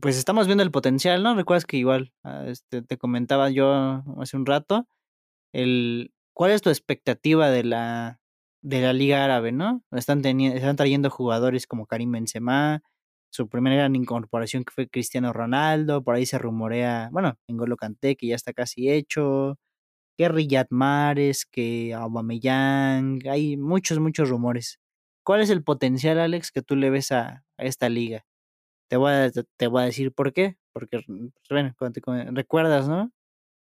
pues 0.00 0.16
estamos 0.16 0.46
viendo 0.46 0.62
el 0.62 0.70
potencial, 0.70 1.22
¿no? 1.22 1.34
Recuerdas 1.34 1.66
que 1.66 1.76
igual 1.76 2.12
este, 2.46 2.82
te 2.82 2.96
comentaba 2.96 3.50
yo 3.50 4.02
hace 4.20 4.36
un 4.36 4.46
rato, 4.46 4.86
el, 5.52 6.12
¿cuál 6.32 6.52
es 6.52 6.62
tu 6.62 6.70
expectativa 6.70 7.50
de 7.50 7.64
la, 7.64 8.20
de 8.62 8.82
la 8.82 8.92
Liga 8.92 9.24
Árabe, 9.24 9.52
¿no? 9.52 9.82
Están, 9.92 10.24
están 10.24 10.76
trayendo 10.76 11.10
jugadores 11.10 11.66
como 11.66 11.86
Karim 11.86 12.12
Benzema, 12.12 12.82
su 13.30 13.48
primera 13.48 13.76
gran 13.76 13.96
incorporación 13.96 14.64
que 14.64 14.72
fue 14.72 14.88
Cristiano 14.88 15.32
Ronaldo, 15.32 16.02
por 16.02 16.14
ahí 16.14 16.26
se 16.26 16.38
rumorea, 16.38 17.10
bueno, 17.12 17.38
en 17.46 17.56
Golo 17.56 17.76
Kanté 17.76 18.16
que 18.16 18.28
ya 18.28 18.36
está 18.36 18.52
casi 18.52 18.90
hecho, 18.90 19.58
que 20.20 20.28
Riyad 20.28 20.66
Mahrez, 20.68 21.46
que 21.46 21.94
Aubameyang, 21.94 23.20
hay 23.26 23.56
muchos, 23.56 23.98
muchos 24.00 24.28
rumores. 24.28 24.78
¿Cuál 25.24 25.40
es 25.40 25.48
el 25.48 25.64
potencial, 25.64 26.18
Alex, 26.18 26.52
que 26.52 26.60
tú 26.60 26.76
le 26.76 26.90
ves 26.90 27.10
a, 27.10 27.42
esta 27.56 27.88
liga? 27.88 28.26
Te 28.90 28.98
voy, 28.98 29.12
a, 29.12 29.30
te 29.30 29.66
voy 29.66 29.82
a 29.82 29.86
decir 29.86 30.12
por 30.12 30.34
qué, 30.34 30.58
porque, 30.74 31.00
pues, 31.48 31.74
recuerdas, 32.34 32.86
¿no? 32.86 33.12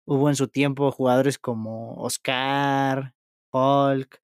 Hubo 0.05 0.29
en 0.29 0.35
su 0.35 0.47
tiempo 0.47 0.91
jugadores 0.91 1.39
como 1.39 1.95
Oscar, 1.95 3.15
Hulk, 3.51 4.21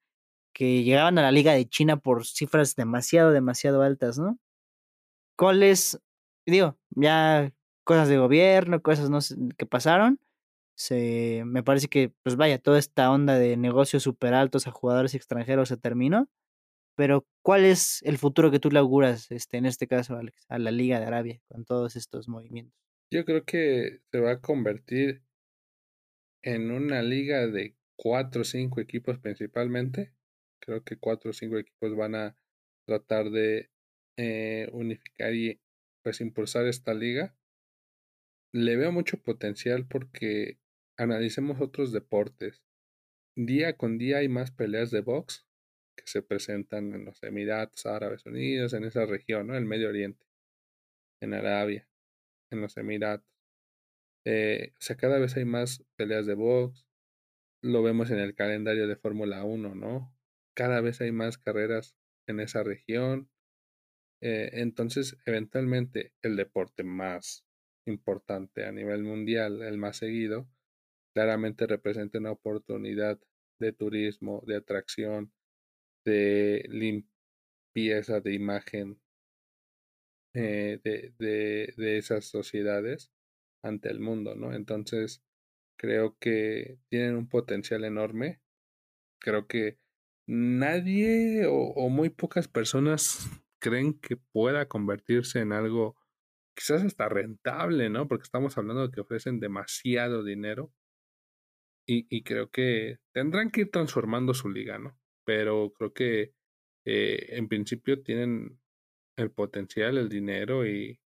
que 0.54 0.84
llegaban 0.84 1.18
a 1.18 1.24
la 1.24 1.32
Liga 1.32 1.54
de 1.54 1.68
China 1.68 1.98
por 1.98 2.28
cifras 2.28 2.76
demasiado, 2.76 3.32
demasiado 3.32 3.82
altas, 3.82 4.20
¿no? 4.20 4.38
¿Cuáles, 5.36 6.00
digo, 6.46 6.78
ya 6.92 7.52
cosas 7.86 8.08
de 8.08 8.20
gobierno, 8.20 8.84
cosas 8.84 9.10
no 9.10 9.18
que 9.58 9.66
pasaron? 9.66 10.20
Se, 10.80 11.44
me 11.46 11.62
parece 11.62 11.90
que, 11.90 12.14
pues 12.24 12.38
vaya, 12.38 12.58
toda 12.58 12.80
esta 12.80 13.12
onda 13.12 13.38
de 13.38 13.58
negocios 13.58 14.02
super 14.04 14.34
altos 14.34 14.66
a 14.66 14.72
jugadores 14.72 15.14
extranjeros 15.14 15.68
se 15.68 15.76
terminó. 15.76 16.30
Pero, 16.96 17.28
¿cuál 17.42 17.66
es 17.66 18.02
el 18.04 18.18
futuro 18.18 18.50
que 18.50 18.60
tú 18.60 18.72
le 18.72 18.80
auguras, 18.80 19.30
este, 19.30 19.58
en 19.58 19.66
este 19.66 19.88
caso, 19.88 20.16
Alex, 20.16 20.46
a 20.48 20.58
la 20.58 20.72
Liga 20.72 21.00
de 21.02 21.06
Arabia, 21.06 21.42
con 21.50 21.66
todos 21.66 21.98
estos 21.98 22.30
movimientos? 22.30 22.74
Yo 23.12 23.26
creo 23.26 23.44
que 23.44 24.00
se 24.10 24.20
va 24.22 24.32
a 24.32 24.42
convertir 24.42 25.22
en 26.44 26.72
una 26.72 27.02
liga 27.02 27.46
de 27.48 27.76
cuatro 27.98 28.42
o 28.42 28.46
cinco 28.46 28.80
equipos 28.80 29.20
principalmente, 29.20 30.14
creo 30.62 30.84
que 30.86 30.98
cuatro 30.98 31.32
o 31.32 31.34
cinco 31.34 31.58
equipos 31.58 31.94
van 31.98 32.16
a 32.16 32.38
tratar 32.86 33.32
de 33.32 33.70
eh, 34.18 34.70
unificar 34.72 35.34
y 35.34 35.60
pues 36.04 36.22
impulsar 36.22 36.68
esta 36.68 36.94
liga. 36.94 37.36
Le 38.54 38.78
veo 38.78 38.94
mucho 38.94 39.18
potencial 39.18 39.86
porque 39.86 40.58
analicemos 41.00 41.60
otros 41.62 41.92
deportes. 41.92 42.64
Día 43.36 43.76
con 43.78 43.98
día 43.98 44.18
hay 44.18 44.30
más 44.30 44.52
peleas 44.52 44.92
de 44.92 45.02
box 45.02 45.48
que 45.96 46.06
se 46.06 46.22
presentan 46.22 46.94
en 46.94 47.06
los 47.06 47.24
Emiratos 47.24 47.86
Árabes 47.86 48.26
Unidos, 48.26 48.74
en 48.74 48.84
esa 48.84 49.06
región, 49.06 49.48
¿no? 49.48 49.58
El 49.58 49.66
Medio 49.66 49.90
Oriente, 49.90 50.26
en 51.22 51.34
Arabia, 51.34 51.90
en 52.52 52.62
los 52.62 52.78
Emiratos. 52.78 53.28
Eh, 54.26 54.74
o 54.74 54.82
sea, 54.82 54.98
cada 54.98 55.18
vez 55.20 55.36
hay 55.38 55.46
más 55.46 55.84
peleas 55.96 56.26
de 56.26 56.36
box. 56.36 56.86
Lo 57.64 57.82
vemos 57.84 58.12
en 58.12 58.20
el 58.20 58.36
calendario 58.36 58.88
de 58.88 58.96
Fórmula 58.96 59.44
1, 59.44 59.76
¿no? 59.76 60.14
cada 60.60 60.82
vez 60.82 61.00
hay 61.00 61.14
más 61.14 61.38
carreras 61.38 61.96
en 62.28 62.42
esa 62.42 62.64
región. 62.64 63.30
Eh, 64.20 64.50
entonces, 64.56 65.18
eventualmente, 65.26 66.12
el 66.22 66.36
deporte 66.36 66.84
más 66.84 67.46
importante 67.88 68.66
a 68.66 68.74
nivel 68.74 69.04
mundial, 69.04 69.62
el 69.62 69.78
más 69.78 69.96
seguido, 69.96 70.50
claramente 71.20 71.68
representa 71.68 72.18
una 72.18 72.32
oportunidad 72.32 73.20
de 73.60 73.74
turismo, 73.74 74.42
de 74.48 74.56
atracción, 74.56 75.34
de 76.06 76.64
limpieza 76.70 78.22
de 78.22 78.34
imagen 78.34 79.02
eh, 80.34 80.80
de, 80.82 81.14
de, 81.20 81.74
de 81.76 81.98
esas 81.98 82.24
sociedades 82.24 83.12
ante 83.62 83.90
el 83.90 84.00
mundo, 84.00 84.34
¿no? 84.36 84.54
Entonces, 84.54 85.22
creo 85.78 86.18
que 86.20 86.80
tienen 86.88 87.18
un 87.18 87.28
potencial 87.28 87.84
enorme. 87.84 88.40
Creo 89.20 89.46
que 89.46 89.78
nadie 90.26 91.48
o, 91.48 91.54
o, 91.54 91.90
muy 91.90 92.10
pocas 92.10 92.48
personas 92.48 93.28
creen 93.60 94.00
que 94.00 94.16
pueda 94.16 94.70
convertirse 94.70 95.42
en 95.42 95.52
algo 95.52 95.98
quizás 96.56 96.82
hasta 96.82 97.10
rentable, 97.10 97.90
¿no? 97.90 98.08
Porque 98.08 98.24
estamos 98.24 98.58
hablando 98.58 98.88
de 98.88 98.94
que 98.94 99.02
ofrecen 99.02 99.42
demasiado 99.42 100.24
dinero 100.24 100.72
y, 101.90 102.06
y 102.08 102.22
creo 102.22 102.52
que 102.52 103.00
tendrán 103.12 103.50
que 103.50 103.62
ir 103.62 103.72
transformando 103.72 104.36
su 104.36 104.48
liga, 104.48 104.78
¿no? 104.78 104.96
Pero 105.26 105.74
creo 105.74 105.92
que 105.92 106.36
eh, 106.86 107.26
en 107.30 107.48
principio 107.48 108.04
tienen 108.04 108.60
el 109.18 109.32
potencial, 109.32 109.98
el 109.98 110.08
dinero 110.08 110.68
y, 110.68 111.00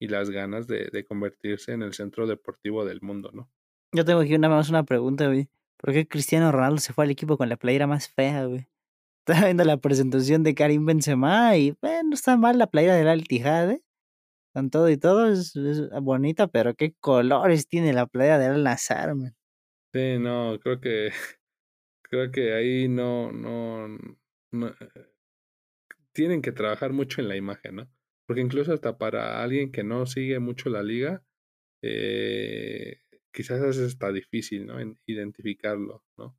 y 0.00 0.08
las 0.08 0.30
ganas 0.30 0.66
de, 0.66 1.06
convertirse 1.06 1.72
en 1.72 1.82
el 1.82 1.94
centro 1.94 2.26
deportivo 2.26 2.84
del 2.84 3.02
mundo, 3.02 3.30
¿no? 3.32 3.52
Yo 3.92 4.04
tengo 4.04 4.20
aquí 4.20 4.36
nada 4.36 4.56
más 4.56 4.68
una 4.68 4.82
pregunta, 4.82 5.28
güey. 5.28 5.48
¿Por 5.76 5.92
qué 5.92 6.08
Cristiano 6.08 6.50
Ronaldo 6.50 6.78
se 6.78 6.92
fue 6.92 7.04
al 7.04 7.10
equipo 7.10 7.38
con 7.38 7.48
la 7.48 7.56
playera 7.56 7.86
más 7.86 8.08
fea, 8.08 8.46
güey? 8.46 8.66
Estaba 9.26 9.44
viendo 9.46 9.64
la 9.64 9.76
presentación 9.76 10.42
de 10.42 10.56
Karim 10.56 10.86
Benzema 10.86 11.56
y, 11.56 11.76
bueno, 11.80 12.08
no 12.08 12.14
está 12.14 12.36
mal 12.36 12.58
la 12.58 12.66
playera 12.66 12.96
del 12.96 13.06
Al 13.06 13.20
Ittihad, 13.20 13.70
¿eh? 13.70 13.82
Con 14.52 14.70
todo 14.70 14.90
y 14.90 14.96
todo, 14.96 15.30
es, 15.30 15.54
es, 15.54 15.88
bonita, 16.02 16.48
pero 16.48 16.74
qué 16.74 16.94
colores 16.98 17.68
tiene 17.68 17.92
la 17.92 18.06
playera 18.06 18.40
del 18.40 18.52
Al 18.54 18.64
Nazar, 18.64 19.14
man. 19.14 19.36
Sí, 19.92 20.18
no, 20.18 20.58
creo 20.60 20.80
que 20.80 21.10
creo 22.02 22.30
que 22.32 22.54
ahí 22.54 22.88
no, 22.88 23.32
no, 23.32 23.88
no 24.52 24.68
eh, 24.68 24.74
tienen 26.12 26.42
que 26.42 26.52
trabajar 26.52 26.92
mucho 26.92 27.20
en 27.20 27.28
la 27.28 27.36
imagen, 27.36 27.76
¿no? 27.76 27.90
Porque 28.26 28.40
incluso 28.42 28.72
hasta 28.72 28.98
para 28.98 29.42
alguien 29.42 29.72
que 29.72 29.82
no 29.82 30.06
sigue 30.06 30.38
mucho 30.38 30.70
la 30.70 30.82
liga, 30.82 31.24
eh, 31.82 32.98
quizás 33.32 33.62
es 33.62 33.78
hasta 33.78 34.12
difícil, 34.12 34.66
¿no? 34.66 34.80
En 34.80 34.98
identificarlo, 35.06 36.04
¿no? 36.18 36.38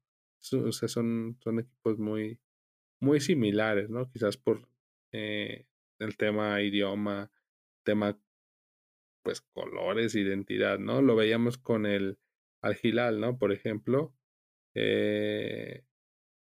O 0.65 0.71
sea, 0.71 0.87
son, 0.87 1.37
son 1.43 1.59
equipos 1.59 1.99
muy, 1.99 2.39
muy 3.01 3.21
similares, 3.21 3.89
¿no? 3.89 4.09
Quizás 4.11 4.37
por 4.37 4.67
eh, 5.13 5.67
el 5.99 6.17
tema 6.17 6.61
idioma, 6.61 7.31
tema, 7.83 8.19
pues, 9.23 9.41
colores, 9.41 10.15
identidad, 10.15 10.79
¿no? 10.79 11.01
Lo 11.01 11.15
veíamos 11.15 11.57
con 11.57 11.85
el 11.85 12.17
Al 12.61 12.77
Hilal, 12.81 13.19
¿no? 13.19 13.37
Por 13.37 13.51
ejemplo, 13.51 14.13
eh, 14.75 15.83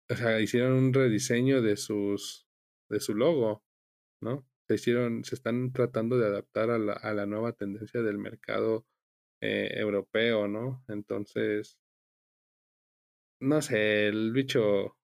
o 0.09 0.15
sea, 0.15 0.39
hicieron 0.41 0.73
un 0.73 0.93
rediseño 0.93 1.61
de 1.61 1.77
sus, 1.77 2.47
de 2.89 2.99
su 2.99 3.15
logo, 3.15 3.63
¿no? 4.21 4.45
Se 4.67 4.75
hicieron, 4.75 5.23
se 5.23 5.35
están 5.35 5.71
tratando 5.71 6.17
de 6.17 6.27
adaptar 6.27 6.69
a 6.69 6.77
la, 6.77 6.93
a 6.93 7.13
la 7.13 7.25
nueva 7.25 7.53
tendencia 7.53 8.01
del 8.01 8.17
mercado 8.17 8.85
eh, 9.41 9.71
europeo, 9.75 10.47
¿no? 10.47 10.83
Entonces, 10.87 11.79
no 13.39 13.61
sé, 13.61 14.07
el 14.07 14.31
bicho 14.33 14.97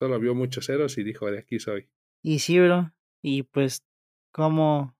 solo 0.00 0.18
vio 0.18 0.34
muchos 0.34 0.66
ceros 0.66 0.96
y 0.98 1.02
dijo, 1.02 1.30
de 1.30 1.40
aquí 1.40 1.58
soy. 1.58 1.90
Y 2.22 2.38
sí, 2.38 2.58
bro, 2.58 2.92
y 3.22 3.42
pues, 3.42 3.84
como, 4.32 4.96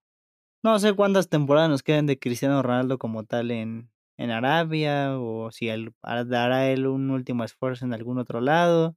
no 0.63 0.77
sé 0.79 0.93
cuántas 0.93 1.29
temporadas 1.29 1.69
nos 1.69 1.83
quedan 1.83 2.05
de 2.05 2.19
Cristiano 2.19 2.61
Ronaldo 2.61 2.97
como 2.97 3.23
tal 3.23 3.51
en, 3.51 3.89
en 4.17 4.31
Arabia, 4.31 5.19
o 5.19 5.51
si 5.51 5.67
dará 5.67 6.69
él 6.69 6.87
un 6.87 7.11
último 7.11 7.43
esfuerzo 7.43 7.85
en 7.85 7.93
algún 7.93 8.19
otro 8.19 8.41
lado. 8.41 8.95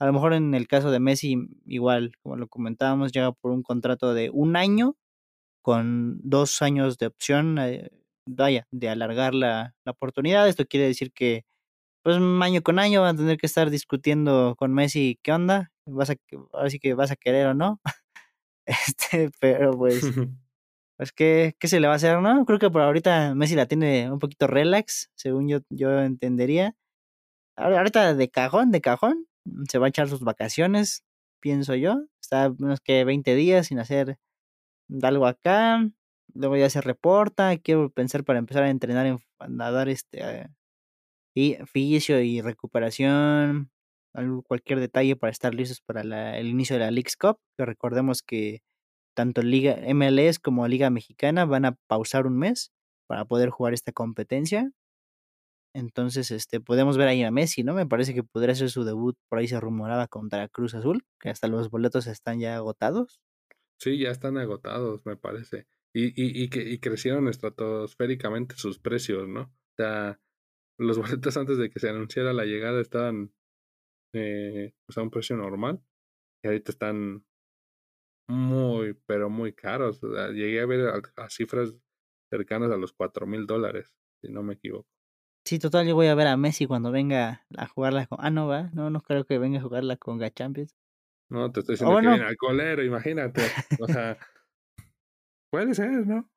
A 0.00 0.06
lo 0.06 0.12
mejor 0.12 0.34
en 0.34 0.54
el 0.54 0.68
caso 0.68 0.90
de 0.90 1.00
Messi, 1.00 1.36
igual, 1.66 2.12
como 2.22 2.36
lo 2.36 2.48
comentábamos, 2.48 3.12
llega 3.12 3.32
por 3.32 3.52
un 3.52 3.62
contrato 3.62 4.14
de 4.14 4.30
un 4.30 4.56
año 4.56 4.96
con 5.62 6.20
dos 6.22 6.62
años 6.62 6.98
de 6.98 7.06
opción, 7.06 7.58
eh, 7.58 7.90
vaya, 8.26 8.66
de 8.70 8.88
alargar 8.88 9.34
la, 9.34 9.74
la 9.84 9.92
oportunidad. 9.92 10.48
Esto 10.48 10.66
quiere 10.66 10.86
decir 10.86 11.12
que 11.12 11.44
pues 12.02 12.16
año 12.16 12.62
con 12.62 12.78
año 12.78 13.02
van 13.02 13.16
a 13.16 13.18
tener 13.18 13.38
que 13.38 13.46
estar 13.46 13.70
discutiendo 13.70 14.54
con 14.56 14.72
Messi 14.72 15.18
qué 15.22 15.32
onda, 15.32 15.72
vas 15.86 16.10
a, 16.10 16.16
ahora 16.52 16.70
sí 16.70 16.78
que 16.78 16.94
vas 16.94 17.10
a 17.10 17.16
querer 17.16 17.46
o 17.48 17.54
no. 17.54 17.80
este, 18.66 19.30
pero 19.40 19.72
pues, 19.72 20.00
pues 21.00 21.12
¿qué, 21.12 21.56
¿qué, 21.58 21.66
se 21.66 21.80
le 21.80 21.86
va 21.86 21.94
a 21.94 21.96
hacer, 21.96 22.20
¿no? 22.20 22.44
Creo 22.44 22.58
que 22.58 22.68
por 22.68 22.82
ahorita 22.82 23.34
Messi 23.34 23.54
la 23.54 23.64
tiene 23.64 24.12
un 24.12 24.18
poquito 24.18 24.46
relax, 24.46 25.10
según 25.14 25.48
yo, 25.48 25.60
yo 25.70 25.98
entendería. 26.00 26.76
Ahorita 27.56 28.14
de 28.14 28.28
cajón, 28.28 28.70
de 28.70 28.82
cajón, 28.82 29.26
se 29.70 29.78
va 29.78 29.86
a 29.86 29.88
echar 29.88 30.10
sus 30.10 30.20
vacaciones, 30.20 31.02
pienso 31.40 31.74
yo. 31.74 32.04
Está 32.20 32.50
unos 32.50 32.80
que 32.80 33.04
20 33.06 33.34
días 33.34 33.68
sin 33.68 33.78
hacer 33.78 34.18
algo 35.02 35.26
acá. 35.26 35.88
Luego 36.34 36.58
ya 36.58 36.68
se 36.68 36.82
reporta. 36.82 37.56
Quiero 37.56 37.88
pensar 37.90 38.22
para 38.24 38.38
empezar 38.38 38.64
a 38.64 38.68
entrenar 38.70 39.06
en 39.06 39.18
a 39.62 39.70
dar 39.70 39.88
este 39.88 40.50
y 41.34 41.54
fisio 41.64 42.20
y 42.20 42.42
recuperación. 42.42 43.70
Cualquier 44.46 44.80
detalle 44.80 45.16
para 45.16 45.30
estar 45.30 45.54
listos 45.54 45.80
para 45.80 46.04
la, 46.04 46.36
el 46.36 46.48
inicio 46.48 46.76
de 46.76 46.80
la 46.80 46.90
League's 46.90 47.16
Cup. 47.16 47.38
Que 47.56 47.64
recordemos 47.64 48.20
que 48.22 48.60
tanto 49.14 49.42
Liga 49.42 49.76
MLS 49.94 50.38
como 50.38 50.66
Liga 50.68 50.90
Mexicana 50.90 51.44
van 51.44 51.64
a 51.64 51.76
pausar 51.88 52.26
un 52.26 52.38
mes 52.38 52.72
para 53.06 53.24
poder 53.24 53.50
jugar 53.50 53.74
esta 53.74 53.92
competencia. 53.92 54.70
Entonces, 55.74 56.30
este, 56.30 56.60
podemos 56.60 56.96
ver 56.96 57.08
ahí 57.08 57.22
a 57.22 57.30
Messi, 57.30 57.62
¿no? 57.62 57.74
Me 57.74 57.86
parece 57.86 58.14
que 58.14 58.24
podría 58.24 58.54
ser 58.54 58.70
su 58.70 58.84
debut, 58.84 59.16
por 59.28 59.38
ahí 59.38 59.46
se 59.46 59.60
rumoraba 59.60 60.08
contra 60.08 60.48
Cruz 60.48 60.74
Azul, 60.74 61.04
que 61.20 61.30
hasta 61.30 61.46
los 61.48 61.70
boletos 61.70 62.06
están 62.06 62.40
ya 62.40 62.56
agotados. 62.56 63.20
Sí, 63.78 63.98
ya 63.98 64.10
están 64.10 64.36
agotados, 64.36 65.06
me 65.06 65.16
parece. 65.16 65.66
Y, 65.94 66.06
y, 66.08 66.44
y 66.44 66.48
que 66.50 66.62
y 66.62 66.78
crecieron 66.78 67.28
estratosféricamente 67.28 68.56
sus 68.56 68.78
precios, 68.78 69.28
¿no? 69.28 69.42
O 69.42 69.74
sea, 69.76 70.20
los 70.78 70.98
boletos 71.22 71.36
antes 71.36 71.58
de 71.58 71.70
que 71.70 71.80
se 71.80 71.88
anunciara 71.88 72.32
la 72.32 72.44
llegada 72.44 72.80
estaban 72.80 73.32
eh, 74.12 74.72
pues 74.86 74.98
a 74.98 75.02
un 75.02 75.10
precio 75.10 75.36
normal. 75.36 75.80
Y 76.42 76.48
ahorita 76.48 76.72
están 76.72 77.24
muy, 78.30 78.94
pero 79.06 79.28
muy 79.28 79.52
caros. 79.52 80.02
O 80.02 80.14
sea, 80.14 80.28
llegué 80.28 80.60
a 80.60 80.66
ver 80.66 80.88
a, 80.88 81.24
a 81.24 81.30
cifras 81.30 81.74
cercanas 82.30 82.70
a 82.70 82.76
los 82.76 82.92
cuatro 82.92 83.26
mil 83.26 83.46
dólares, 83.46 83.92
si 84.22 84.30
no 84.30 84.42
me 84.42 84.54
equivoco. 84.54 84.88
Sí, 85.44 85.58
total, 85.58 85.86
yo 85.86 85.94
voy 85.94 86.06
a 86.06 86.14
ver 86.14 86.28
a 86.28 86.36
Messi 86.36 86.66
cuando 86.66 86.92
venga 86.92 87.44
a 87.56 87.66
jugarla 87.66 88.06
con... 88.06 88.18
Ah, 88.20 88.30
no, 88.30 88.46
va, 88.46 88.70
no, 88.72 88.90
no 88.90 89.00
creo 89.00 89.24
que 89.24 89.38
venga 89.38 89.58
a 89.58 89.62
jugarla 89.62 89.96
con 89.96 90.20
Champions. 90.30 90.76
No, 91.30 91.50
te 91.50 91.60
estoy 91.60 91.74
diciendo 91.74 91.96
que 91.96 92.06
viene 92.06 92.24
al 92.24 92.36
colero, 92.36 92.84
imagínate. 92.84 93.42
O 93.80 93.86
sea, 93.86 94.18
puede 95.50 95.74
ser, 95.74 96.06
¿no? 96.06 96.28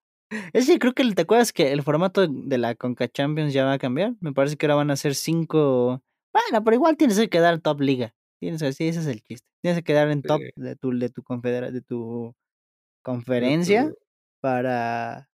Es 0.53 0.67
que 0.67 0.79
creo 0.79 0.93
que 0.93 1.03
te 1.13 1.23
acuerdas 1.23 1.53
que 1.53 1.71
el 1.71 1.83
formato 1.83 2.25
de 2.27 2.57
la 2.57 2.75
Conca 2.75 3.07
Champions 3.07 3.53
ya 3.53 3.65
va 3.65 3.73
a 3.73 3.77
cambiar. 3.79 4.13
Me 4.19 4.33
parece 4.33 4.55
que 4.55 4.65
ahora 4.65 4.75
van 4.75 4.91
a 4.91 4.95
ser 4.95 5.15
cinco. 5.15 6.01
Bueno, 6.31 6.63
pero 6.63 6.75
igual 6.75 6.97
tienes 6.97 7.19
que 7.29 7.37
en 7.37 7.61
top 7.61 7.81
liga. 7.81 8.15
Tienes 8.43 8.61
ese 8.61 8.89
es 8.89 9.07
el 9.07 9.21
chiste. 9.21 9.47
Tienes 9.61 9.79
que 9.79 9.85
quedar 9.85 10.09
en 10.09 10.21
top 10.21 10.41
de 10.57 10.75
tu, 10.75 10.91
de 10.91 11.07
tu 11.07 11.23
confedera, 11.23 11.71
de 11.71 11.79
tu 11.79 12.35
conferencia 13.01 13.93
para, 14.41 15.29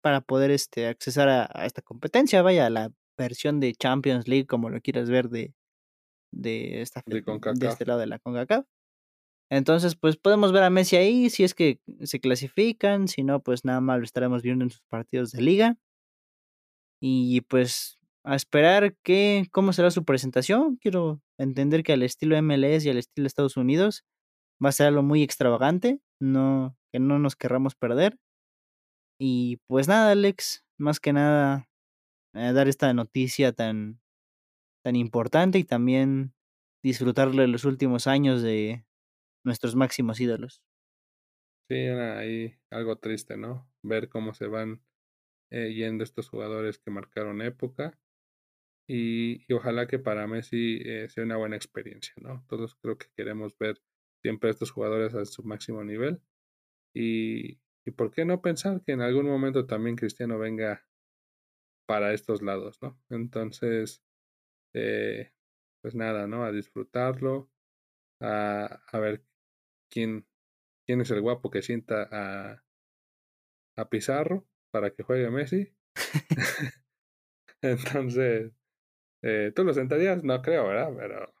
para 0.00 0.22
poder 0.22 0.50
este 0.50 0.86
accesar 0.86 1.28
a, 1.28 1.50
a, 1.52 1.66
esta 1.66 1.82
competencia. 1.82 2.40
Vaya, 2.40 2.70
la 2.70 2.90
versión 3.18 3.60
de 3.60 3.74
Champions 3.74 4.28
League, 4.28 4.46
como 4.46 4.70
lo 4.70 4.80
quieras 4.80 5.10
ver, 5.10 5.28
de, 5.28 5.52
de 6.32 6.80
esta 6.80 7.02
de, 7.04 7.20
de 7.20 7.66
este 7.66 7.84
lado 7.84 8.00
de 8.00 8.06
la 8.06 8.18
CONCACAF. 8.18 8.64
Entonces, 9.50 9.94
pues 9.94 10.16
podemos 10.16 10.50
ver 10.50 10.62
a 10.62 10.70
Messi 10.70 10.96
ahí 10.96 11.28
si 11.28 11.44
es 11.44 11.52
que 11.52 11.82
se 12.00 12.18
clasifican, 12.18 13.08
si 13.08 13.24
no, 13.24 13.42
pues 13.42 13.66
nada 13.66 13.82
más 13.82 13.98
lo 13.98 14.04
estaremos 14.04 14.40
viendo 14.40 14.64
en 14.64 14.70
sus 14.70 14.80
partidos 14.88 15.32
de 15.32 15.42
liga. 15.42 15.76
Y 16.98 17.42
pues 17.42 17.97
a 18.28 18.36
esperar 18.36 18.94
que 19.02 19.46
cómo 19.52 19.72
será 19.72 19.90
su 19.90 20.04
presentación. 20.04 20.76
Quiero 20.76 21.22
entender 21.38 21.82
que 21.82 21.94
al 21.94 22.02
estilo 22.02 22.40
MLS 22.42 22.84
y 22.84 22.90
al 22.90 22.98
estilo 22.98 23.26
Estados 23.26 23.56
Unidos 23.56 24.04
va 24.62 24.68
a 24.68 24.72
ser 24.72 24.88
algo 24.88 25.02
muy 25.02 25.22
extravagante, 25.22 26.00
no 26.20 26.76
que 26.92 27.00
no 27.00 27.18
nos 27.18 27.36
querramos 27.36 27.74
perder. 27.74 28.18
Y 29.18 29.58
pues 29.66 29.88
nada, 29.88 30.12
Alex, 30.12 30.64
más 30.78 31.00
que 31.00 31.14
nada 31.14 31.68
eh, 32.34 32.52
dar 32.52 32.68
esta 32.68 32.92
noticia 32.92 33.52
tan 33.52 34.00
tan 34.84 34.94
importante 34.94 35.58
y 35.58 35.64
también 35.64 36.34
disfrutarlo 36.84 37.42
de 37.42 37.48
los 37.48 37.64
últimos 37.64 38.06
años 38.06 38.42
de 38.42 38.84
nuestros 39.44 39.74
máximos 39.74 40.20
ídolos. 40.20 40.62
Sí, 41.70 41.76
ahí 41.76 42.54
algo 42.70 42.96
triste, 42.96 43.36
¿no? 43.36 43.70
Ver 43.82 44.08
cómo 44.08 44.34
se 44.34 44.46
van 44.46 44.82
eh, 45.50 45.72
yendo 45.74 46.04
estos 46.04 46.28
jugadores 46.28 46.78
que 46.78 46.90
marcaron 46.90 47.40
época. 47.42 47.98
Y, 48.88 49.44
y 49.46 49.52
ojalá 49.54 49.86
que 49.86 49.98
para 49.98 50.26
Messi 50.26 50.80
eh, 50.84 51.08
sea 51.10 51.24
una 51.24 51.36
buena 51.36 51.56
experiencia, 51.56 52.14
¿no? 52.16 52.44
Todos 52.48 52.74
creo 52.76 52.96
que 52.96 53.08
queremos 53.16 53.56
ver 53.58 53.82
siempre 54.22 54.48
a 54.48 54.52
estos 54.52 54.70
jugadores 54.70 55.14
a 55.14 55.24
su 55.26 55.44
máximo 55.44 55.84
nivel. 55.84 56.22
Y, 56.94 57.60
y 57.86 57.90
por 57.92 58.10
qué 58.12 58.24
no 58.24 58.42
pensar 58.42 58.82
que 58.84 58.92
en 58.92 59.02
algún 59.02 59.26
momento 59.26 59.66
también 59.66 59.96
Cristiano 59.96 60.38
venga 60.38 60.86
para 61.86 62.12
estos 62.12 62.42
lados, 62.42 62.78
¿no? 62.82 63.00
Entonces, 63.10 64.02
eh, 64.74 65.32
pues 65.82 65.94
nada, 65.94 66.26
¿no? 66.26 66.44
A 66.44 66.52
disfrutarlo, 66.52 67.50
a, 68.20 68.82
a 68.92 68.98
ver 69.00 69.24
quién, 69.90 70.26
quién 70.86 71.00
es 71.02 71.10
el 71.10 71.20
guapo 71.22 71.50
que 71.50 71.62
sienta 71.62 72.08
a, 72.10 72.64
a 73.76 73.88
Pizarro 73.88 74.46
para 74.70 74.90
que 74.92 75.02
juegue 75.02 75.30
Messi. 75.30 75.74
Entonces, 77.62 78.52
eh, 79.22 79.52
¿tú 79.54 79.64
lo 79.64 79.72
sentarías? 79.72 80.22
No 80.24 80.42
creo, 80.42 80.68
¿verdad? 80.68 80.90
Pero. 80.96 81.34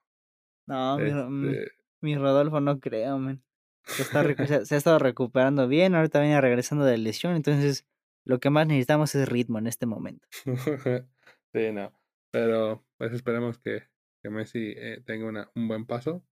No, 0.66 0.98
mi, 0.98 1.48
este 1.48 1.72
mi 2.00 2.16
Rodolfo 2.16 2.60
no 2.60 2.80
creo, 2.80 3.18
man. 3.18 3.42
Se, 3.84 4.02
está, 4.02 4.22
se, 4.46 4.66
se, 4.66 4.74
ha 4.74 4.78
estado 4.78 4.98
recuperando 4.98 5.66
bien, 5.66 5.94
ahorita 5.94 6.20
viene 6.20 6.40
regresando 6.40 6.84
de 6.84 6.98
lesión, 6.98 7.34
entonces 7.34 7.86
lo 8.24 8.38
que 8.40 8.50
más 8.50 8.66
necesitamos 8.66 9.14
es 9.14 9.28
ritmo 9.28 9.58
en 9.58 9.66
este 9.66 9.86
momento. 9.86 10.28
sí, 11.54 11.72
no. 11.72 11.98
Pero 12.30 12.84
pues 12.98 13.12
esperemos 13.12 13.58
que, 13.58 13.84
que 14.22 14.28
Messi 14.28 14.74
eh, 14.76 15.02
tenga 15.04 15.26
una, 15.26 15.50
un 15.54 15.66
buen 15.66 15.86
paso. 15.86 16.22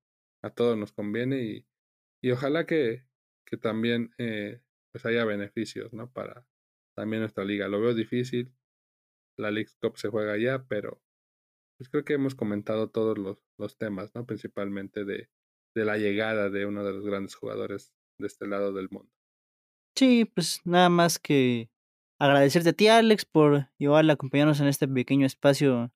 A 0.42 0.50
todos 0.50 0.76
nos 0.76 0.92
conviene 0.92 1.40
y, 1.42 1.66
y 2.22 2.30
ojalá 2.30 2.66
que, 2.66 3.06
que 3.46 3.56
también 3.56 4.12
eh, 4.18 4.60
pues 4.92 5.06
haya 5.06 5.24
beneficios, 5.24 5.94
¿no? 5.94 6.12
Para 6.12 6.46
también 6.94 7.20
nuestra 7.20 7.44
liga. 7.44 7.66
Lo 7.68 7.80
veo 7.80 7.94
difícil. 7.94 8.52
La 9.38 9.50
League 9.50 9.70
Cup 9.80 9.96
se 9.96 10.08
juega 10.08 10.36
ya, 10.36 10.66
pero 10.68 11.00
pues 11.76 11.88
creo 11.88 12.04
que 12.04 12.14
hemos 12.14 12.34
comentado 12.34 12.88
todos 12.88 13.18
los, 13.18 13.38
los 13.58 13.76
temas, 13.76 14.14
¿no? 14.14 14.24
Principalmente 14.26 15.04
de, 15.04 15.28
de 15.74 15.84
la 15.84 15.98
llegada 15.98 16.50
de 16.50 16.66
uno 16.66 16.84
de 16.84 16.92
los 16.92 17.04
grandes 17.04 17.34
jugadores 17.34 17.92
de 18.18 18.26
este 18.26 18.46
lado 18.46 18.72
del 18.72 18.88
mundo. 18.90 19.12
Sí, 19.94 20.24
pues 20.24 20.60
nada 20.64 20.88
más 20.88 21.18
que 21.18 21.70
agradecerte 22.18 22.70
a 22.70 22.72
ti, 22.72 22.88
Alex, 22.88 23.24
por 23.24 23.68
igual 23.78 24.10
acompañarnos 24.10 24.60
en 24.60 24.68
este 24.68 24.88
pequeño 24.88 25.26
espacio 25.26 25.92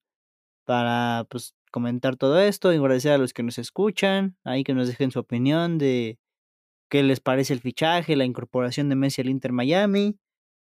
para 0.64 1.26
pues 1.30 1.54
comentar 1.70 2.16
todo 2.16 2.38
esto 2.40 2.72
y 2.72 2.76
agradecer 2.76 3.12
a 3.12 3.18
los 3.18 3.32
que 3.32 3.42
nos 3.42 3.58
escuchan, 3.58 4.36
ahí 4.44 4.64
que 4.64 4.74
nos 4.74 4.88
dejen 4.88 5.10
su 5.10 5.20
opinión 5.20 5.78
de 5.78 6.18
qué 6.90 7.02
les 7.02 7.20
parece 7.20 7.52
el 7.52 7.60
fichaje, 7.60 8.16
la 8.16 8.24
incorporación 8.24 8.88
de 8.88 8.96
Messi 8.96 9.22
al 9.22 9.30
Inter 9.30 9.52
Miami. 9.52 10.18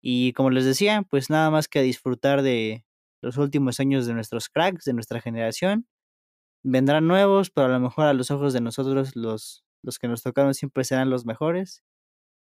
Y 0.01 0.33
como 0.33 0.51
les 0.51 0.65
decía, 0.65 1.03
pues 1.09 1.31
nada 1.31 1.51
más 1.51 1.69
que 1.69 1.83
disfrutar 1.83 2.43
de 2.43 2.85
los 3.23 3.37
últimos 3.37 3.81
años 3.81 4.07
de 4.07 4.15
nuestros 4.15 4.49
cracks, 4.49 4.85
de 4.85 4.93
nuestra 4.93 5.21
generación. 5.21 5.87
Vendrán 6.63 7.07
nuevos, 7.07 7.51
pero 7.51 7.67
a 7.67 7.71
lo 7.71 7.81
mejor 7.81 8.07
a 8.07 8.15
los 8.15 8.31
ojos 8.31 8.53
de 8.53 8.61
nosotros 8.61 9.17
los, 9.17 9.65
los 9.83 9.99
que 9.99 10.09
nos 10.09 10.23
tocaron 10.23 10.55
siempre 10.55 10.85
serán 10.85 11.11
los 11.11 11.25
mejores. 11.25 11.83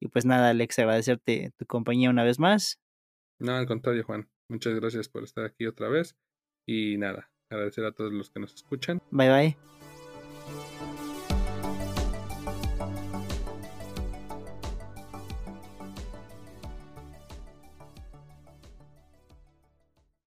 Y 0.00 0.08
pues 0.08 0.24
nada, 0.24 0.50
Alex, 0.50 0.78
agradecerte 0.78 1.52
tu 1.56 1.66
compañía 1.66 2.10
una 2.10 2.24
vez 2.24 2.38
más. 2.38 2.80
No, 3.38 3.54
al 3.54 3.66
contrario, 3.66 4.04
Juan. 4.04 4.28
Muchas 4.48 4.74
gracias 4.74 5.08
por 5.08 5.24
estar 5.24 5.44
aquí 5.44 5.66
otra 5.66 5.88
vez. 5.88 6.16
Y 6.66 6.96
nada, 6.98 7.30
agradecer 7.50 7.84
a 7.84 7.92
todos 7.92 8.12
los 8.12 8.30
que 8.30 8.40
nos 8.40 8.54
escuchan. 8.54 9.00
Bye 9.10 9.30
bye. 9.30 10.91